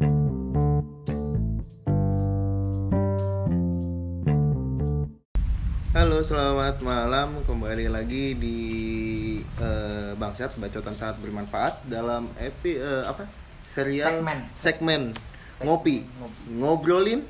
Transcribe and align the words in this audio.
Halo, 0.00 0.08
selamat 6.24 6.80
malam. 6.80 7.44
Kembali 7.44 7.84
lagi 7.92 8.32
di 8.32 8.56
eh, 9.44 10.16
Bangsat 10.16 10.56
Bacotan 10.56 10.96
Sangat 10.96 11.20
Bermanfaat 11.20 11.84
dalam 11.84 12.32
epi 12.40 12.80
eh, 12.80 13.04
apa? 13.04 13.28
Serial 13.68 14.24
Segmen. 14.24 14.38
segmen 14.56 15.02
ngopi. 15.60 16.00
Ngopi. 16.16 16.40
Ngobrolin 16.48 17.20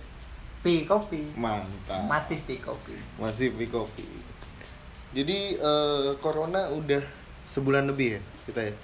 Pi 0.62 0.86
kopi. 0.86 1.26
mantap. 1.34 2.06
Masih 2.06 2.38
pi 2.46 2.62
kopi. 2.62 2.94
Masih 3.18 3.50
pi 3.50 3.66
kopi. 3.66 4.06
Jadi 5.10 5.58
eh, 5.58 6.14
corona 6.22 6.70
udah 6.70 7.02
sebulan 7.50 7.90
lebih 7.90 8.14
ya 8.14 8.20
kita 8.46 8.60
ya. 8.70 8.74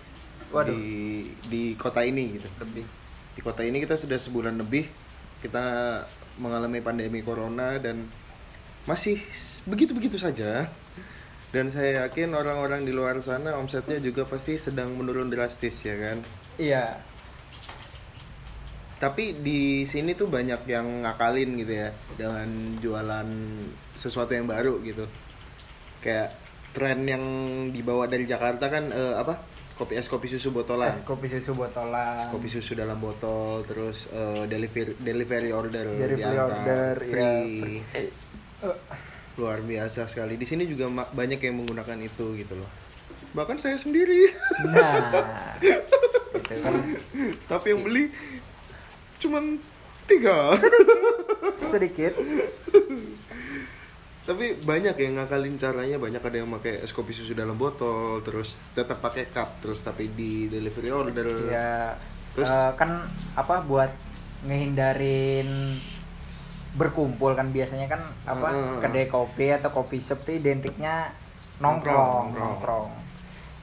Waduh. 0.51 0.75
Di 0.75 1.23
di 1.47 1.63
kota 1.79 2.03
ini 2.03 2.35
gitu. 2.35 2.51
Lebih. 2.59 3.06
Di 3.37 3.45
kota 3.45 3.61
ini 3.63 3.85
kita 3.85 4.01
sudah 4.01 4.17
sebulan 4.17 4.57
lebih 4.57 4.89
kita 5.45 5.65
mengalami 6.41 6.81
pandemi 6.81 7.21
corona 7.21 7.77
dan 7.77 8.09
masih 8.89 9.21
begitu-begitu 9.69 10.17
saja. 10.17 10.67
Dan 11.55 11.71
saya 11.71 12.05
yakin 12.05 12.35
orang-orang 12.35 12.83
di 12.83 12.93
luar 12.93 13.23
sana 13.23 13.55
omsetnya 13.55 14.03
juga 14.03 14.27
pasti 14.27 14.59
sedang 14.59 14.93
menurun 14.99 15.31
drastis 15.31 15.79
ya 15.87 15.95
kan. 15.95 16.19
Iya. 16.59 17.01
Tapi 18.97 19.45
di 19.45 19.85
sini 19.85 20.17
tuh 20.17 20.27
banyak 20.27 20.65
yang 20.67 21.05
ngakalin 21.05 21.61
gitu 21.61 21.73
ya 21.77 21.93
dengan 22.17 22.49
jualan 22.81 23.29
sesuatu 23.93 24.33
yang 24.33 24.49
baru 24.49 24.81
gitu. 24.83 25.05
Kayak 26.01 26.37
tren 26.73 27.05
yang 27.09 27.25
dibawa 27.73 28.09
dari 28.09 28.25
Jakarta 28.25 28.69
kan 28.69 28.93
eh, 28.93 29.15
apa? 29.17 29.56
Kopi 29.77 29.93
es 30.01 30.09
kopi 30.09 30.25
susu 30.25 30.57
botolan. 30.57 30.89
Es 30.89 31.05
kopi 31.05 31.29
susu 31.29 31.53
botolan. 31.53 32.17
Es 32.17 32.33
kopi 32.33 32.49
susu 32.49 32.73
dalam 32.73 32.97
botol 32.97 33.61
terus 33.69 34.09
eh, 34.09 34.49
delivery 34.49 34.97
delivery 34.97 35.53
order 35.53 35.85
Delivery 35.85 36.17
diantar, 36.17 36.49
order, 36.49 36.95
iya. 37.05 37.13
free. 37.13 37.85
Eh, 37.93 38.09
Luar 39.37 39.61
biasa 39.61 40.09
sekali. 40.09 40.41
Di 40.41 40.49
sini 40.49 40.65
juga 40.65 40.89
banyak 40.89 41.37
yang 41.45 41.61
menggunakan 41.61 42.01
itu 42.01 42.41
gitu 42.41 42.57
loh. 42.57 42.71
Bahkan 43.37 43.61
saya 43.61 43.77
sendiri. 43.77 44.33
Nah. 44.65 45.61
Itu 46.37 46.57
kan 46.63 46.75
Tapi 47.45 47.67
yang 47.77 47.85
beli 47.85 48.09
cuman 49.21 49.61
tiga. 50.09 50.57
sedikit. 51.53 52.17
Tapi 54.27 54.59
banyak 54.59 54.99
yang 54.99 55.23
ngakalin 55.23 55.55
caranya, 55.55 55.97
banyak 55.97 56.19
ada 56.19 56.37
yang 56.37 56.51
pakai 56.51 56.83
es 56.83 56.91
kopi 56.91 57.15
susu 57.15 57.31
dalam 57.31 57.55
botol, 57.55 58.19
terus 58.27 58.59
tetap 58.75 58.99
pakai 58.99 59.31
cup, 59.31 59.63
terus 59.63 59.81
tapi 59.81 60.11
di 60.11 60.51
delivery 60.51 60.91
order. 60.91 61.27
Ya 61.47 61.95
Terus? 62.35 62.51
eh, 62.51 62.73
kan 62.75 63.07
apa 63.39 63.63
buat 63.63 63.95
ngehindarin 64.45 65.79
berkumpul 66.77 67.33
kan 67.33 67.55
biasanya 67.55 67.89
kan 67.89 68.03
apa 68.29 68.49
Hmm. 68.53 68.79
kedai 68.83 69.09
kopi 69.09 69.49
atau 69.49 69.73
kopi 69.73 69.97
shop 69.97 70.29
itu 70.29 70.45
identiknya 70.45 71.09
nongkrong 71.57 71.97
Nongkrong, 71.97 72.27
nongkrong. 72.37 72.91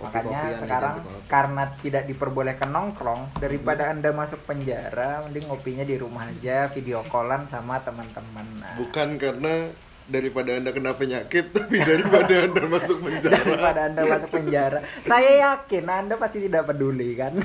Makanya 0.02 0.58
sekarang 0.58 0.96
karena 1.30 1.64
tidak 1.80 2.04
diperbolehkan 2.10 2.68
nongkrong 2.68 3.38
daripada 3.38 3.94
anda 3.94 4.10
masuk 4.12 4.42
penjara 4.44 5.22
mending 5.24 5.46
ngopinya 5.46 5.86
di 5.86 5.96
rumah 5.96 6.26
aja 6.26 6.68
video 6.74 7.06
callan 7.08 7.46
sama 7.46 7.80
teman-teman. 7.80 8.48
Nah, 8.58 8.76
Bukan 8.82 9.16
karena 9.16 9.70
daripada 10.06 10.54
anda 10.54 10.70
kena 10.70 10.94
penyakit, 10.94 11.52
tapi 11.56 11.80
daripada 11.80 12.34
anda 12.44 12.64
masuk 12.66 12.98
penjara. 13.00 13.38
daripada 13.40 13.80
anda 13.86 14.02
masuk 14.04 14.30
penjara. 14.32 14.80
Saya 15.04 15.32
yakin 15.46 15.86
anda 15.86 16.16
pasti 16.16 16.38
tidak 16.42 16.68
peduli 16.68 17.14
kan. 17.14 17.34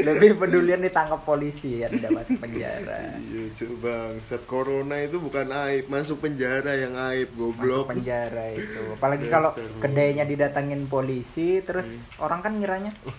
Lebih 0.00 0.38
pedulian 0.38 0.80
ditangkap 0.80 1.20
polisi 1.20 1.82
anda 1.82 2.08
masuk 2.08 2.40
penjara. 2.40 3.20
Iya 3.20 3.52
coba 3.54 3.94
set 4.22 4.42
corona 4.44 4.96
itu 4.96 5.20
bukan 5.20 5.50
aib, 5.50 5.92
masuk 5.92 6.24
penjara 6.24 6.72
yang 6.74 6.94
aib 7.10 7.28
masuk 7.28 7.52
goblok. 7.52 7.86
penjara 7.90 8.54
itu 8.54 8.80
apalagi 8.94 9.26
kalau 9.28 9.50
kedainya 9.76 10.24
didatangin 10.24 10.86
polisi 10.86 11.60
terus 11.60 11.84
Hmm. 11.84 12.00
orang 12.22 12.40
kan 12.40 12.52
ngiranya 12.54 12.92
"Oh, 13.02 13.12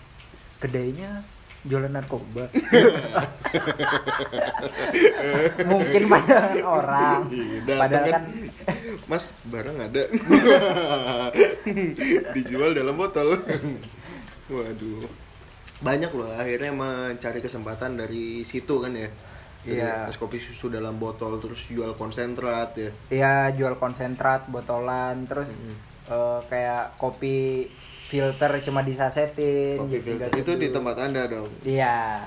kedainya 0.58 1.22
jualan 1.62 1.88
narkoba 1.88 2.50
mungkin 5.64 6.02
pandangan 6.08 6.60
orang 6.60 7.18
Iya, 7.30 7.56
datang 7.62 7.80
padahal 7.80 8.04
kan 8.10 8.22
Mas, 9.06 9.24
barang 9.44 9.76
ada. 9.78 10.02
Dijual 12.34 12.70
dalam 12.72 12.94
botol. 12.94 13.38
Waduh. 14.46 15.04
Banyak 15.80 16.10
loh 16.12 16.28
akhirnya 16.32 16.70
mencari 16.70 17.38
kesempatan 17.38 17.96
dari 17.96 18.40
situ 18.42 18.78
kan 18.78 18.92
ya. 18.94 19.08
Iya. 19.62 20.06
Es 20.08 20.16
kopi 20.16 20.38
susu 20.38 20.66
dalam 20.66 20.96
botol 20.96 21.38
terus 21.38 21.66
jual 21.66 21.92
konsentrat 21.94 22.74
ya. 22.74 22.90
ya 23.08 23.34
jual 23.50 23.76
konsentrat 23.76 24.46
botolan 24.46 25.26
terus 25.26 25.50
Hmm. 25.54 25.76
eh, 26.08 26.38
kayak 26.48 26.96
kopi 26.96 27.66
filter 28.12 28.60
cuma 28.60 28.84
disasetin 28.84 29.80
Kopi 29.80 29.96
jadi 29.96 30.04
filter. 30.04 30.28
Itu 30.36 30.52
di 30.54 30.68
tempat 30.68 30.96
Anda 31.00 31.24
dong. 31.24 31.48
Iya. 31.64 32.20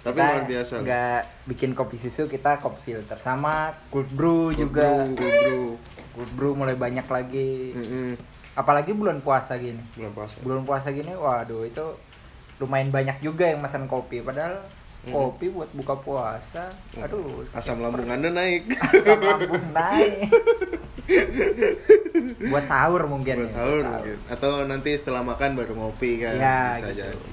Tapi 0.00 0.16
Kita 0.16 0.28
luar 0.30 0.44
biasa. 0.46 0.74
Nggak 0.80 1.20
bikin 1.46 1.70
kopi 1.72 1.96
susu, 1.96 2.24
kita 2.24 2.56
kopi 2.56 2.92
filter 2.92 3.16
sama 3.16 3.72
cold 3.88 4.08
brew 4.10 4.52
juga. 4.52 4.84
Cold 5.00 5.12
brew, 5.12 5.24
cold 5.26 5.40
brew. 5.40 5.64
Cold 6.10 6.30
brew 6.34 6.52
mulai 6.54 6.76
banyak 6.76 7.04
lagi. 7.04 7.72
Mm-mm. 7.72 8.10
Apalagi 8.52 8.92
bulan 8.92 9.20
puasa 9.20 9.56
gini. 9.56 9.80
Bulan 9.94 10.12
puasa. 10.12 10.36
Bulan 10.40 10.62
puasa 10.64 10.88
gini, 10.90 11.12
waduh 11.12 11.64
itu 11.64 11.84
lumayan 12.56 12.88
banyak 12.88 13.20
juga 13.20 13.48
yang 13.48 13.60
pesan 13.60 13.84
kopi. 13.86 14.20
Padahal 14.20 14.60
Mm. 15.00 15.16
kopi 15.16 15.48
buat 15.48 15.72
buka 15.72 15.96
puasa, 15.96 16.68
aduh 16.94 17.40
Asam 17.56 17.80
lambung 17.80 18.04
Anda 18.04 18.28
naik. 18.28 18.68
asam 18.76 19.16
lambung 19.16 19.64
naik. 19.72 20.28
buat 22.50 22.64
sahur 22.66 23.02
mungkin. 23.06 23.34
buat 23.44 23.50
ya, 23.50 23.54
sahur 23.54 23.84
mungkin. 23.84 24.16
Atau 24.26 24.52
nanti 24.64 24.90
setelah 24.94 25.22
makan 25.22 25.58
baru 25.58 25.72
ngopi 25.76 26.22
kan. 26.22 26.34
Iya, 26.36 26.58
Bisa 26.76 26.88
gitu. 26.90 27.00
jadi. 27.04 27.32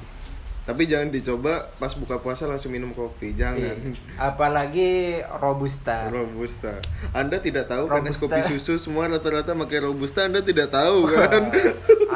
Tapi 0.68 0.84
jangan 0.84 1.08
dicoba 1.08 1.72
pas 1.80 1.96
buka 1.96 2.20
puasa 2.20 2.44
langsung 2.44 2.76
minum 2.76 2.92
kopi, 2.92 3.32
jangan. 3.32 3.56
Iya. 3.56 3.96
Apalagi 4.20 5.24
robusta. 5.40 6.12
Robusta. 6.12 6.84
Anda 7.16 7.40
tidak 7.40 7.72
tahu 7.72 7.88
kan 7.88 8.04
es 8.04 8.20
Robusta. 8.20 8.36
kopi 8.36 8.40
susu 8.52 8.76
semua 8.76 9.08
rata-rata 9.08 9.56
pakai 9.56 9.80
robusta, 9.88 10.28
Anda 10.28 10.44
tidak 10.44 10.76
tahu 10.76 11.08
kan? 11.08 11.56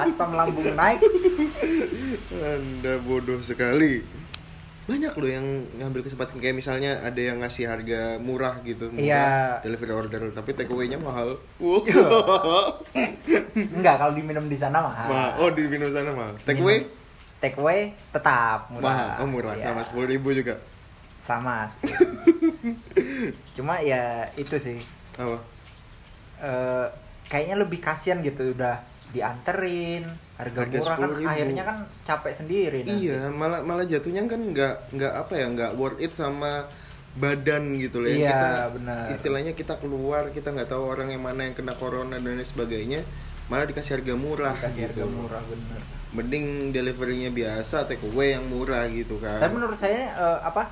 Asam 0.03 0.35
lambung 0.35 0.67
naik. 0.75 0.99
Anda 2.35 2.99
bodoh 2.99 3.39
sekali. 3.39 4.03
Banyak 4.91 5.13
loh 5.16 5.29
yang 5.31 5.47
ngambil 5.79 6.03
kesempatan 6.03 6.35
kayak 6.35 6.52
misalnya 6.53 7.00
ada 7.00 7.16
yang 7.16 7.40
ngasih 7.40 7.63
harga 7.63 8.19
murah 8.19 8.59
gitu, 8.62 8.91
murah, 8.91 9.00
Iya. 9.00 9.63
delivery 9.63 9.94
order, 9.96 10.22
tapi 10.31 10.52
take 10.52 10.68
away-nya 10.68 11.00
mahal. 11.00 11.40
Wow. 11.57 12.84
Enggak, 13.56 13.96
kalau 13.96 14.12
diminum 14.12 14.46
di 14.46 14.59
sana 14.59 14.84
mahal. 14.84 15.07
Mahal. 15.07 15.31
Oh, 15.40 15.50
di 15.50 15.63
minum 15.63 15.88
sana 15.88 16.12
mahal. 16.12 16.35
Take 16.44 16.59
away 16.59 16.84
Take 17.40 17.56
away 17.56 17.96
tetap 18.12 18.68
murah. 18.69 18.84
mahal. 18.84 19.09
Oh, 19.18 19.28
murah. 19.28 19.53
Iya. 19.56 19.72
Sama 19.72 19.81
10.000 19.81 20.12
ribu 20.12 20.29
juga. 20.35 20.56
Sama. 21.18 21.58
Cuma 23.56 23.79
ya 23.79 24.28
itu 24.35 24.56
sih. 24.58 24.78
Apa? 25.16 25.38
eh 26.41 26.88
kayaknya 27.29 27.62
lebih 27.62 27.78
kasihan 27.78 28.18
gitu 28.19 28.52
udah 28.52 28.81
dianterin 29.11 30.03
harga, 30.35 30.59
Harga 30.61 30.77
murah 30.77 30.97
kan 30.97 31.09
10.000. 31.13 31.27
akhirnya 31.27 31.63
kan 31.63 31.77
capek 32.01 32.33
sendiri 32.33 32.77
nanti. 32.81 32.95
Iya, 33.05 33.19
malah 33.29 33.59
malah 33.61 33.85
jatuhnya 33.85 34.23
kan 34.25 34.41
nggak 34.41 34.75
nggak 34.91 35.13
apa 35.13 35.33
ya 35.33 35.45
nggak 35.47 35.72
worth 35.75 35.99
it 35.99 36.13
sama 36.13 36.66
badan 37.13 37.75
gitu 37.75 37.99
loh 37.99 38.07
ya. 38.07 38.16
Iya, 38.16 38.31
kita 38.31 38.49
benar. 38.73 39.03
istilahnya 39.09 39.51
kita 39.51 39.73
keluar 39.77 40.23
kita 40.29 40.49
nggak 40.49 40.69
tahu 40.69 40.83
orang 40.85 41.11
yang 41.11 41.22
mana 41.22 41.44
yang 41.44 41.53
kena 41.53 41.73
corona 41.73 42.16
dan 42.16 42.33
lain 42.33 42.41
sebagainya 42.41 43.03
malah 43.45 43.66
dikasih 43.66 43.99
harga 43.99 44.13
murah 44.16 44.55
kasih 44.55 44.88
gitu. 44.88 45.03
harga 45.03 45.05
murah 45.05 45.43
bener. 45.43 45.79
mending 46.11 46.45
deliverynya 46.72 47.28
biasa 47.29 47.83
take 47.85 48.03
away 48.05 48.31
yang 48.31 48.43
murah 48.45 48.83
gitu 48.85 49.16
kan 49.17 49.39
Tapi 49.39 49.53
menurut 49.53 49.75
saya 49.75 50.07
eh, 50.09 50.39
apa 50.41 50.72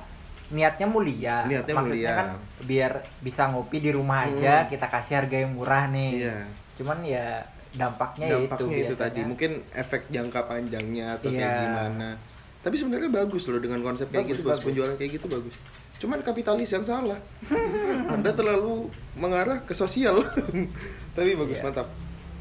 niatnya 0.50 0.84
mulia. 0.84 1.44
Niatnya 1.44 1.74
Maksudnya 1.76 1.92
mulia. 2.08 2.12
kan 2.14 2.28
biar 2.62 2.92
bisa 3.20 3.42
ngopi 3.46 3.78
di 3.78 3.90
rumah 3.90 4.24
aja 4.26 4.64
Hmm. 4.64 4.68
kita 4.68 4.86
kasih 4.86 5.14
harga 5.16 5.36
yang 5.38 5.52
murah 5.54 5.86
nih. 5.86 6.10
Iya. 6.18 6.36
Cuman 6.74 6.98
ya 7.04 7.44
dampaknya, 7.72 8.26
dampaknya 8.28 8.66
itu, 8.66 8.66
itu, 8.66 8.88
biasanya. 8.90 9.02
tadi 9.06 9.20
mungkin 9.22 9.50
efek 9.72 10.02
jangka 10.08 10.40
panjangnya 10.44 11.06
atau 11.16 11.30
kayak 11.30 11.46
Iya. 11.46 11.62
gimana 11.64 12.08
tapi 12.60 12.74
sebenarnya 12.76 13.08
bagus 13.08 13.42
loh 13.46 13.56
dengan 13.56 13.80
konsep 13.80 14.06
kayak 14.06 14.26
Bagus, 14.26 14.36
gitu 14.36 14.42
bagus 14.44 14.62
penjualan 14.62 14.94
kayak 14.94 15.10
gitu 15.16 15.26
bagus 15.26 15.54
cuman 15.96 16.18
kapitalis 16.20 16.68
yang 16.68 16.82
salah 16.82 17.20
anda 18.14 18.30
terlalu 18.30 18.88
mengarah 19.14 19.60
ke 19.60 19.72
sosial 19.72 20.20
tapi 21.16 21.34
bagus 21.34 21.56
Iya. 21.56 21.64
mantap 21.66 21.88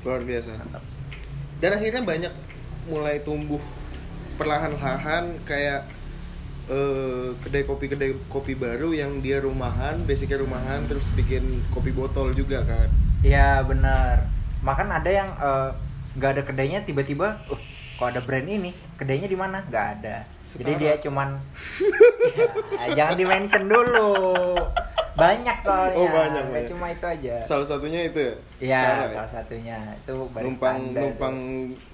luar 0.01 0.21
biasa 0.21 0.49
Mantap. 0.55 0.83
dan 1.59 1.71
akhirnya 1.73 2.01
banyak 2.01 2.33
mulai 2.85 3.19
tumbuh 3.19 3.59
perlahan-lahan 4.35 5.43
kayak 5.43 5.83
eh, 6.67 7.35
kedai 7.37 7.63
kopi 7.63 7.85
kedai 7.87 8.11
kopi 8.27 8.53
baru 8.53 8.89
yang 8.91 9.19
dia 9.19 9.39
rumahan 9.39 9.99
basicnya 10.03 10.37
rumahan 10.37 10.85
terus 10.85 11.03
bikin 11.13 11.43
kopi 11.69 11.91
botol 11.91 12.31
juga 12.31 12.63
kan 12.63 12.89
Iya 13.19 13.59
benar. 13.61 14.31
Makan 14.59 14.87
ada 14.89 15.09
yang 15.09 15.29
eh, 15.33 15.69
nggak 16.13 16.31
ada 16.31 16.43
kedainya 16.43 16.79
tiba-tiba, 16.83 17.37
uh, 17.47 17.61
kok 17.95 18.07
ada 18.07 18.19
brand 18.19 18.43
ini 18.43 18.71
kedainya 18.95 19.25
di 19.25 19.35
mana 19.35 19.59
nggak 19.61 19.87
ada 19.93 20.23
jadi 20.47 20.71
Setara. 20.71 20.79
dia 20.79 20.93
cuman 20.99 21.29
ya, 22.73 22.87
jangan 22.97 23.13
di 23.13 23.25
mention 23.25 23.63
dulu 23.67 24.09
banyak 25.13 25.57
soalnya 25.61 25.93
Oh, 25.93 26.07
banyak, 26.07 26.41
Nggak 26.41 26.55
banyak. 26.55 26.71
cuma 26.71 26.85
itu 26.87 27.05
aja 27.05 27.33
Salah 27.43 27.67
satunya 27.67 28.07
itu 28.07 28.19
ya? 28.19 28.33
Iya, 28.57 28.79
ya? 28.81 29.07
salah 29.13 29.31
satunya 29.31 29.77
itu 29.93 30.11
numpang 30.15 30.47
standar. 30.79 31.01
numpang 31.03 31.35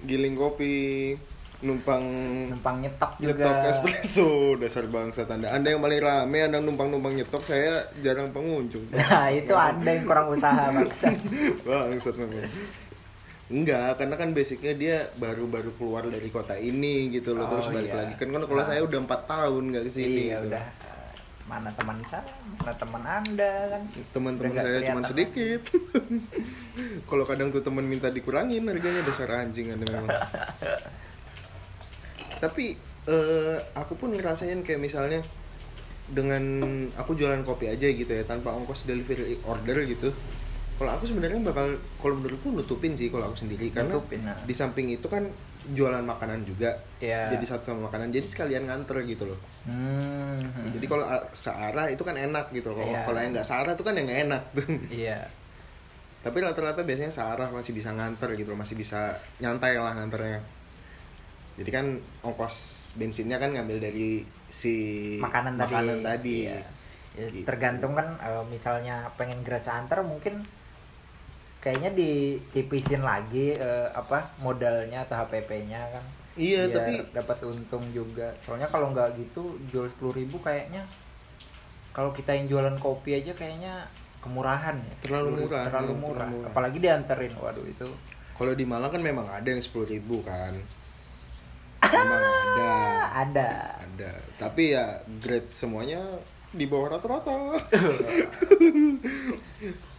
giling 0.06 0.36
kopi, 0.36 1.18
numpang 1.64 2.04
numpang 2.52 2.76
nyetok 2.84 3.12
juga. 3.22 3.32
nyetok 3.32 3.58
espresso, 3.72 4.30
dasar 4.62 4.86
bangsa 4.92 5.24
tanda. 5.24 5.54
Anda 5.56 5.72
yang 5.72 5.80
paling 5.80 6.02
rame, 6.04 6.40
Anda 6.44 6.60
numpang-numpang 6.60 7.14
nyetok, 7.16 7.44
saya 7.48 7.88
jarang 8.04 8.36
pengunjung. 8.36 8.84
Nah, 8.96 9.32
itu 9.32 9.54
Anda 9.56 9.90
yang 9.96 10.06
kurang 10.06 10.28
usaha, 10.36 10.74
Bangsa. 10.74 11.08
Memang. 11.66 12.50
Enggak, 13.46 14.02
karena 14.02 14.16
kan 14.18 14.30
basicnya 14.34 14.74
dia 14.74 14.98
baru-baru 15.16 15.70
keluar 15.78 16.10
dari 16.10 16.34
kota 16.34 16.58
ini 16.58 17.14
gitu 17.14 17.38
loh, 17.38 17.46
Oh, 17.46 17.50
terus 17.54 17.70
balik 17.70 17.94
iya. 17.94 17.98
lagi. 18.02 18.14
Kan 18.18 18.34
kalau 18.34 18.50
kalau 18.50 18.62
Nah. 18.66 18.70
saya 18.74 18.82
udah 18.82 19.00
empat 19.06 19.22
tahun 19.30 19.64
nggak 19.70 19.84
ke 19.86 19.92
sini. 19.94 20.22
iya, 20.34 20.42
gitu. 20.42 20.50
udah 20.50 20.66
mana 21.46 21.70
teman 21.78 22.02
saya, 22.10 22.26
mana 22.58 22.74
teman 22.74 23.04
Anda 23.06 23.52
kan. 23.70 23.82
Teman-teman 24.18 24.54
saya 24.58 24.80
cuma 24.90 25.02
sedikit. 25.06 25.62
kalau 27.06 27.22
kadang 27.22 27.54
tuh 27.54 27.62
teman 27.62 27.86
minta 27.86 28.10
dikurangin 28.10 28.66
harganya 28.66 29.06
dasar 29.06 29.30
anjing 29.30 29.70
Anda 29.70 29.86
memang. 29.94 30.10
Tapi 32.38 32.76
eh, 33.06 33.58
aku 33.74 33.94
pun 33.96 34.12
ngerasain 34.12 34.60
kayak 34.62 34.82
misalnya 34.82 35.22
dengan 36.06 36.42
aku 36.94 37.18
jualan 37.18 37.42
kopi 37.42 37.66
aja 37.66 37.90
gitu 37.90 38.10
ya 38.10 38.22
tanpa 38.24 38.54
ongkos 38.54 38.86
delivery 38.86 39.42
order 39.42 39.86
gitu. 39.86 40.14
Kalau 40.76 40.92
aku 40.92 41.08
sebenarnya 41.08 41.40
bakal 41.40 41.80
kalau 41.98 42.20
menurutku 42.20 42.52
nutupin 42.52 42.94
sih 42.94 43.08
kalau 43.08 43.32
aku 43.32 43.40
sendiri 43.40 43.72
karena 43.72 43.96
Nutupin, 43.96 44.28
nah. 44.28 44.36
di 44.44 44.52
samping 44.52 44.92
itu 44.92 45.08
kan 45.08 45.24
jualan 45.66 46.04
makanan 46.04 46.46
juga. 46.46 46.78
Iya. 47.02 47.32
Jadi 47.34 47.46
satu 47.48 47.72
sama 47.74 47.88
makanan. 47.90 48.12
Jadi 48.12 48.28
sekalian 48.28 48.68
nganter 48.70 49.02
gitu 49.08 49.24
loh. 49.26 49.40
Hmm. 49.66 50.46
Jadi 50.76 50.86
kalau 50.86 51.08
a- 51.08 51.26
searah 51.32 51.90
itu 51.90 52.04
kan 52.04 52.14
enak 52.14 52.52
gitu. 52.54 52.76
Kalau 52.76 52.92
Iya. 52.92 53.02
kalau 53.08 53.18
yang 53.18 53.32
nggak 53.34 53.48
searah 53.48 53.72
itu 53.74 53.84
kan 53.88 53.94
yang 53.98 54.06
nggak 54.06 54.22
enak 54.30 54.44
tuh. 54.54 54.68
Iya. 54.92 55.20
Tapi 56.22 56.38
rata-rata 56.42 56.82
biasanya 56.82 57.14
searah 57.14 57.50
masih 57.50 57.72
bisa 57.74 57.90
nganter 57.90 58.30
gitu 58.36 58.54
loh, 58.54 58.60
masih 58.60 58.76
bisa 58.76 59.16
nyantai 59.40 59.80
lah 59.80 59.96
nganternya. 59.96 60.42
Jadi 61.56 61.70
kan 61.72 61.86
ongkos 62.22 62.56
bensinnya 62.96 63.36
kan 63.36 63.52
ngambil 63.52 63.80
dari 63.80 64.24
si 64.48 64.76
Makanan 65.20 65.56
tadi. 65.56 65.72
makanan 65.72 65.98
tadi. 66.02 66.38
Iya. 66.48 66.60
Ya, 67.16 67.28
Gitu. 67.32 67.48
Tergantung 67.48 67.96
kan 67.96 68.20
eh, 68.20 68.44
misalnya 68.46 69.08
pengen 69.16 69.40
gerasa 69.40 69.80
antar 69.80 70.04
mungkin 70.04 70.44
kayaknya 71.64 71.96
ditipisin 71.96 73.02
lagi 73.02 73.56
eh, 73.56 73.88
apa 73.92 74.36
modalnya 74.38 75.08
atau 75.08 75.24
HPP-nya 75.24 75.80
kan. 75.96 76.04
Iya, 76.36 76.68
Biar 76.68 76.76
tapi 76.76 76.94
dapat 77.16 77.38
untung 77.48 77.88
juga. 77.96 78.36
Soalnya 78.44 78.68
kalau 78.68 78.92
nggak 78.92 79.16
gitu 79.16 79.56
jual 79.72 79.88
10.000 79.88 80.28
kayaknya 80.44 80.84
kalau 81.96 82.12
kita 82.12 82.36
yang 82.36 82.52
jualan 82.52 82.76
kopi 82.78 83.16
aja 83.16 83.32
kayaknya 83.32 83.88
kemurahan 84.20 84.76
ya. 84.76 84.96
Terlalu 85.00 85.48
murah, 85.48 85.64
Terlalu 85.72 85.94
murah. 85.96 86.12
terlalu 86.20 86.36
murah. 86.36 86.50
Apalagi 86.52 86.78
dianterin. 86.84 87.34
Waduh 87.40 87.66
itu. 87.66 87.88
kalau 88.36 88.52
di 88.52 88.68
Malang 88.68 88.92
kan 88.92 89.00
memang 89.00 89.32
ada 89.32 89.48
yang 89.48 89.64
sepuluh 89.64 89.88
ribu 89.88 90.20
kan. 90.20 90.52
Ada. 91.96 92.72
Ada. 93.16 93.50
Ada. 93.80 94.12
Tapi 94.36 94.76
ya 94.76 94.86
grade 95.24 95.52
semuanya 95.52 96.02
di 96.52 96.66
bawah 96.68 97.00
rata-rata. 97.00 97.36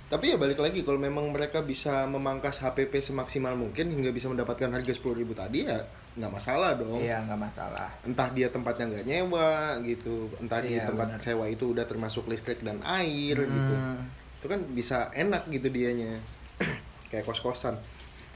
Tapi 0.06 0.30
ya 0.30 0.38
balik 0.38 0.62
lagi 0.62 0.86
kalau 0.86 1.02
memang 1.02 1.34
mereka 1.34 1.66
bisa 1.66 2.06
memangkas 2.06 2.62
HPP 2.62 3.02
semaksimal 3.02 3.58
mungkin 3.58 3.90
hingga 3.90 4.14
bisa 4.14 4.30
mendapatkan 4.30 4.70
harga 4.70 4.94
10.000 4.94 5.02
tadi 5.34 5.66
ya 5.66 5.82
nggak 6.14 6.30
masalah 6.30 6.78
dong. 6.78 7.02
Iya 7.02 7.26
nggak 7.26 7.40
masalah. 7.42 7.90
Entah 8.06 8.30
dia 8.30 8.46
tempatnya 8.46 8.86
nggak 8.86 9.02
nyewa 9.04 9.82
gitu, 9.82 10.30
entah 10.38 10.62
di 10.62 10.78
Iya, 10.78 10.86
tempat 10.94 11.18
benar. 11.18 11.20
sewa 11.20 11.50
itu 11.50 11.74
udah 11.74 11.84
termasuk 11.90 12.30
listrik 12.30 12.62
dan 12.62 12.78
air 12.86 13.34
gitu. 13.34 13.74
Hmm. 13.74 14.06
Itu 14.38 14.46
kan 14.46 14.60
bisa 14.70 15.10
enak 15.10 15.50
gitu 15.50 15.74
dianya. 15.74 16.22
Kayak 17.10 17.26
kos-kosan. 17.26 17.74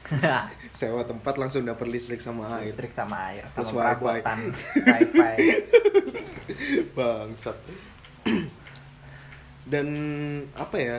Sewa 0.73 1.01
tempat 1.01 1.35
langsung 1.35 1.63
dapat 1.63 1.87
listrik 1.87 2.19
sama 2.19 2.57
air. 2.57 2.69
listrik 2.69 2.91
sama 2.91 3.29
air 3.29 3.45
Plus 3.47 3.63
sama 3.63 3.71
wifi. 3.71 3.83
perabotan 4.01 4.39
wifi 4.87 5.47
Bangsat. 6.91 7.57
Dan 9.63 9.87
apa 10.53 10.77
ya? 10.77 10.97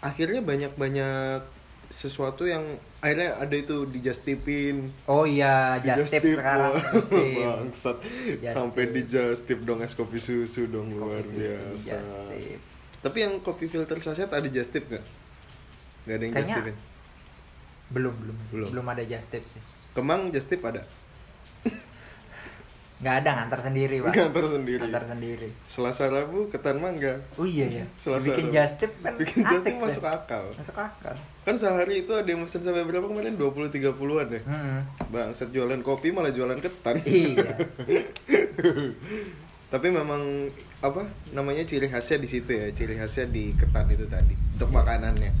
Akhirnya 0.00 0.40
banyak-banyak 0.40 1.42
sesuatu 1.88 2.44
yang 2.44 2.64
akhirnya 2.98 3.36
ada 3.36 3.52
itu 3.52 3.84
di 3.84 4.00
just 4.00 4.24
tipin 4.24 4.88
oh 5.04 5.22
iya 5.22 5.76
Di 5.76 5.92
just 5.92 6.08
tip 6.10 6.24
Tip, 6.24 6.40
sekarang 6.40 6.80
bangsat 7.36 7.96
Just 8.40 8.48
sampai 8.50 8.82
Tip. 8.82 8.94
di 8.94 9.02
just 9.04 9.44
tip 9.44 9.60
dong 9.60 9.84
es 9.84 9.92
kopi 9.92 10.16
susu 10.16 10.64
dong 10.66 10.88
Kopi 10.88 10.96
luar 10.96 11.20
susu, 11.20 11.36
biasa 11.36 11.68
just 11.76 12.12
tip. 12.30 12.60
tapi 12.98 13.16
yang 13.20 13.34
kopi 13.38 13.68
filter 13.68 13.98
saset 13.98 14.24
ada 14.26 14.48
just 14.48 14.72
tip 14.72 14.88
nggak 14.88 15.04
nggak 16.06 16.16
ada 16.16 16.24
yang 16.24 16.32
just 16.32 16.40
Kayaknya- 16.40 16.64
tipin 16.64 16.76
belum 17.92 18.14
belum. 18.16 18.36
Belum. 18.50 18.68
belum 18.72 18.86
ada 18.88 19.02
just 19.04 19.28
tip 19.28 19.44
sih. 19.46 19.60
Kemang 19.92 20.32
just 20.32 20.48
tip 20.48 20.64
ada? 20.64 20.80
Nggak 23.02 23.16
ada 23.18 23.30
ngantar 23.34 23.60
sendiri 23.66 23.96
pak. 23.98 24.14
Ngantar 24.14 24.44
sendiri. 24.46 24.80
ngantar 24.80 25.04
sendiri. 25.10 25.48
Selasa 25.66 26.06
rabu 26.06 26.46
ketan 26.48 26.78
mangga. 26.78 27.18
Oh 27.34 27.42
iya 27.42 27.66
ya 27.66 27.84
Selasa 27.98 28.30
bikin 28.30 28.46
Rabu. 28.46 28.54
just 28.54 28.74
tip 28.78 28.92
kan 29.02 29.12
bikin 29.18 29.42
just 29.42 29.64
tip 29.66 29.74
deh. 29.74 29.82
masuk 29.82 30.04
akal. 30.06 30.44
Masuk 30.54 30.76
akal. 30.78 31.14
Kan 31.42 31.54
sehari 31.58 32.06
itu 32.06 32.12
ada 32.14 32.24
yang 32.24 32.46
mesen 32.46 32.62
sampai 32.62 32.86
berapa 32.86 33.02
kemarin? 33.02 33.34
20 33.34 33.74
30-an 33.74 34.28
ya? 34.30 34.40
Hmm. 34.46 34.80
bangsat 35.10 35.50
jualan 35.50 35.82
kopi 35.82 36.14
malah 36.14 36.30
jualan 36.30 36.56
ketan. 36.56 37.02
Iya. 37.10 37.50
Tapi 39.72 39.88
memang 39.88 40.52
apa 40.78 41.02
namanya 41.32 41.64
ciri 41.64 41.88
khasnya 41.88 42.22
di 42.22 42.28
situ 42.30 42.50
ya. 42.54 42.70
Ciri 42.70 42.94
khasnya 42.94 43.26
di 43.26 43.50
ketan 43.50 43.90
itu 43.90 44.06
tadi. 44.06 44.38
Untuk 44.54 44.70
Iya. 44.70 44.76
makanannya 44.78 45.32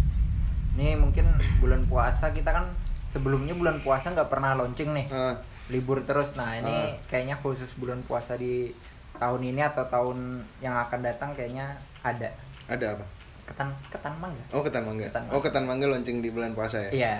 ini 0.72 0.96
mungkin 0.96 1.26
bulan 1.60 1.84
puasa 1.84 2.32
kita 2.32 2.48
kan 2.48 2.64
sebelumnya 3.12 3.52
bulan 3.52 3.84
puasa 3.84 4.08
nggak 4.10 4.30
pernah 4.32 4.56
launching 4.56 4.90
nih. 4.96 5.06
Ah. 5.12 5.36
Libur 5.68 6.00
terus. 6.02 6.32
Nah 6.34 6.56
ini 6.56 6.72
Ah. 6.72 6.96
kayaknya 7.06 7.36
khusus 7.38 7.68
bulan 7.76 8.00
puasa 8.02 8.34
di 8.34 8.72
tahun 9.20 9.40
ini 9.44 9.60
atau 9.62 9.84
tahun 9.86 10.40
yang 10.64 10.74
akan 10.74 11.00
datang 11.04 11.36
kayaknya 11.36 11.76
ada. 12.00 12.32
Ada 12.66 12.96
apa? 12.96 13.04
Ketan 13.44 13.68
ketan 13.92 14.14
mangga. 14.16 14.44
Oh 14.56 14.64
ketan 14.64 14.82
mangga. 14.88 15.06
Ketan 15.12 15.24
oh 15.28 15.40
ketan 15.44 15.64
mangga 15.68 15.86
launching 15.92 16.24
di 16.24 16.32
bulan 16.32 16.56
puasa 16.56 16.88
ya? 16.88 16.90
Iya. 16.90 17.16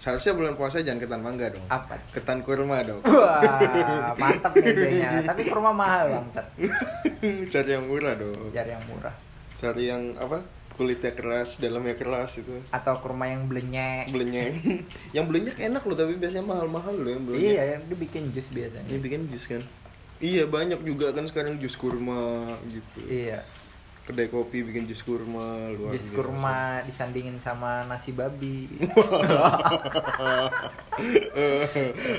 Seharusnya 0.00 0.32
bulan 0.32 0.56
puasa 0.56 0.80
jangan 0.80 1.04
ketan 1.04 1.20
mangga 1.20 1.52
dong. 1.52 1.66
Apa? 1.68 2.00
Ketan 2.16 2.40
kurma 2.40 2.80
dong. 2.80 3.04
Wah 3.04 4.16
mantap 4.16 4.56
nih 4.56 4.72
idenya. 4.72 5.10
Tapi 5.28 5.44
kurma 5.44 5.76
mahal 5.76 6.24
Tet. 6.32 6.46
cari 7.52 7.70
yang 7.76 7.84
murah 7.84 8.16
dong. 8.16 8.48
Cari 8.48 8.70
yang 8.72 8.84
murah. 8.88 9.12
Cari 9.60 9.84
yang 9.92 10.02
apa 10.16 10.40
kulitnya 10.80 11.12
keras 11.12 11.60
dalamnya 11.60 11.92
keras 11.92 12.40
itu 12.40 12.56
atau 12.72 12.96
kurma 13.04 13.28
yang 13.28 13.44
blenyek. 13.44 14.08
Belenyek 14.08 14.64
yang 15.16 15.28
belenyek 15.28 15.60
enak 15.60 15.84
loh 15.84 15.92
tapi 15.92 16.16
biasanya 16.16 16.48
mahal-mahal 16.48 16.96
loh 16.96 17.12
yang 17.12 17.28
belenyek 17.28 17.52
iya 17.52 17.62
yang 17.76 17.84
dibikin 17.84 18.32
jus 18.32 18.48
biasanya. 18.48 18.88
Ini 18.88 18.96
bikin 19.04 19.28
jus 19.28 19.44
kan? 19.44 19.60
Iya 20.24 20.48
banyak 20.48 20.80
juga 20.80 21.12
kan 21.12 21.28
sekarang 21.28 21.60
jus 21.60 21.76
kurma 21.76 22.56
gitu. 22.64 23.04
Iya. 23.04 23.44
Kedai 24.08 24.32
kopi 24.32 24.64
bikin 24.64 24.88
jus 24.88 25.04
kurma 25.04 25.68
luar 25.76 25.92
jus 25.92 26.08
biasa. 26.08 26.16
kurma 26.16 26.80
disandingin 26.88 27.36
sama 27.44 27.84
nasi 27.84 28.16
babi. 28.16 28.64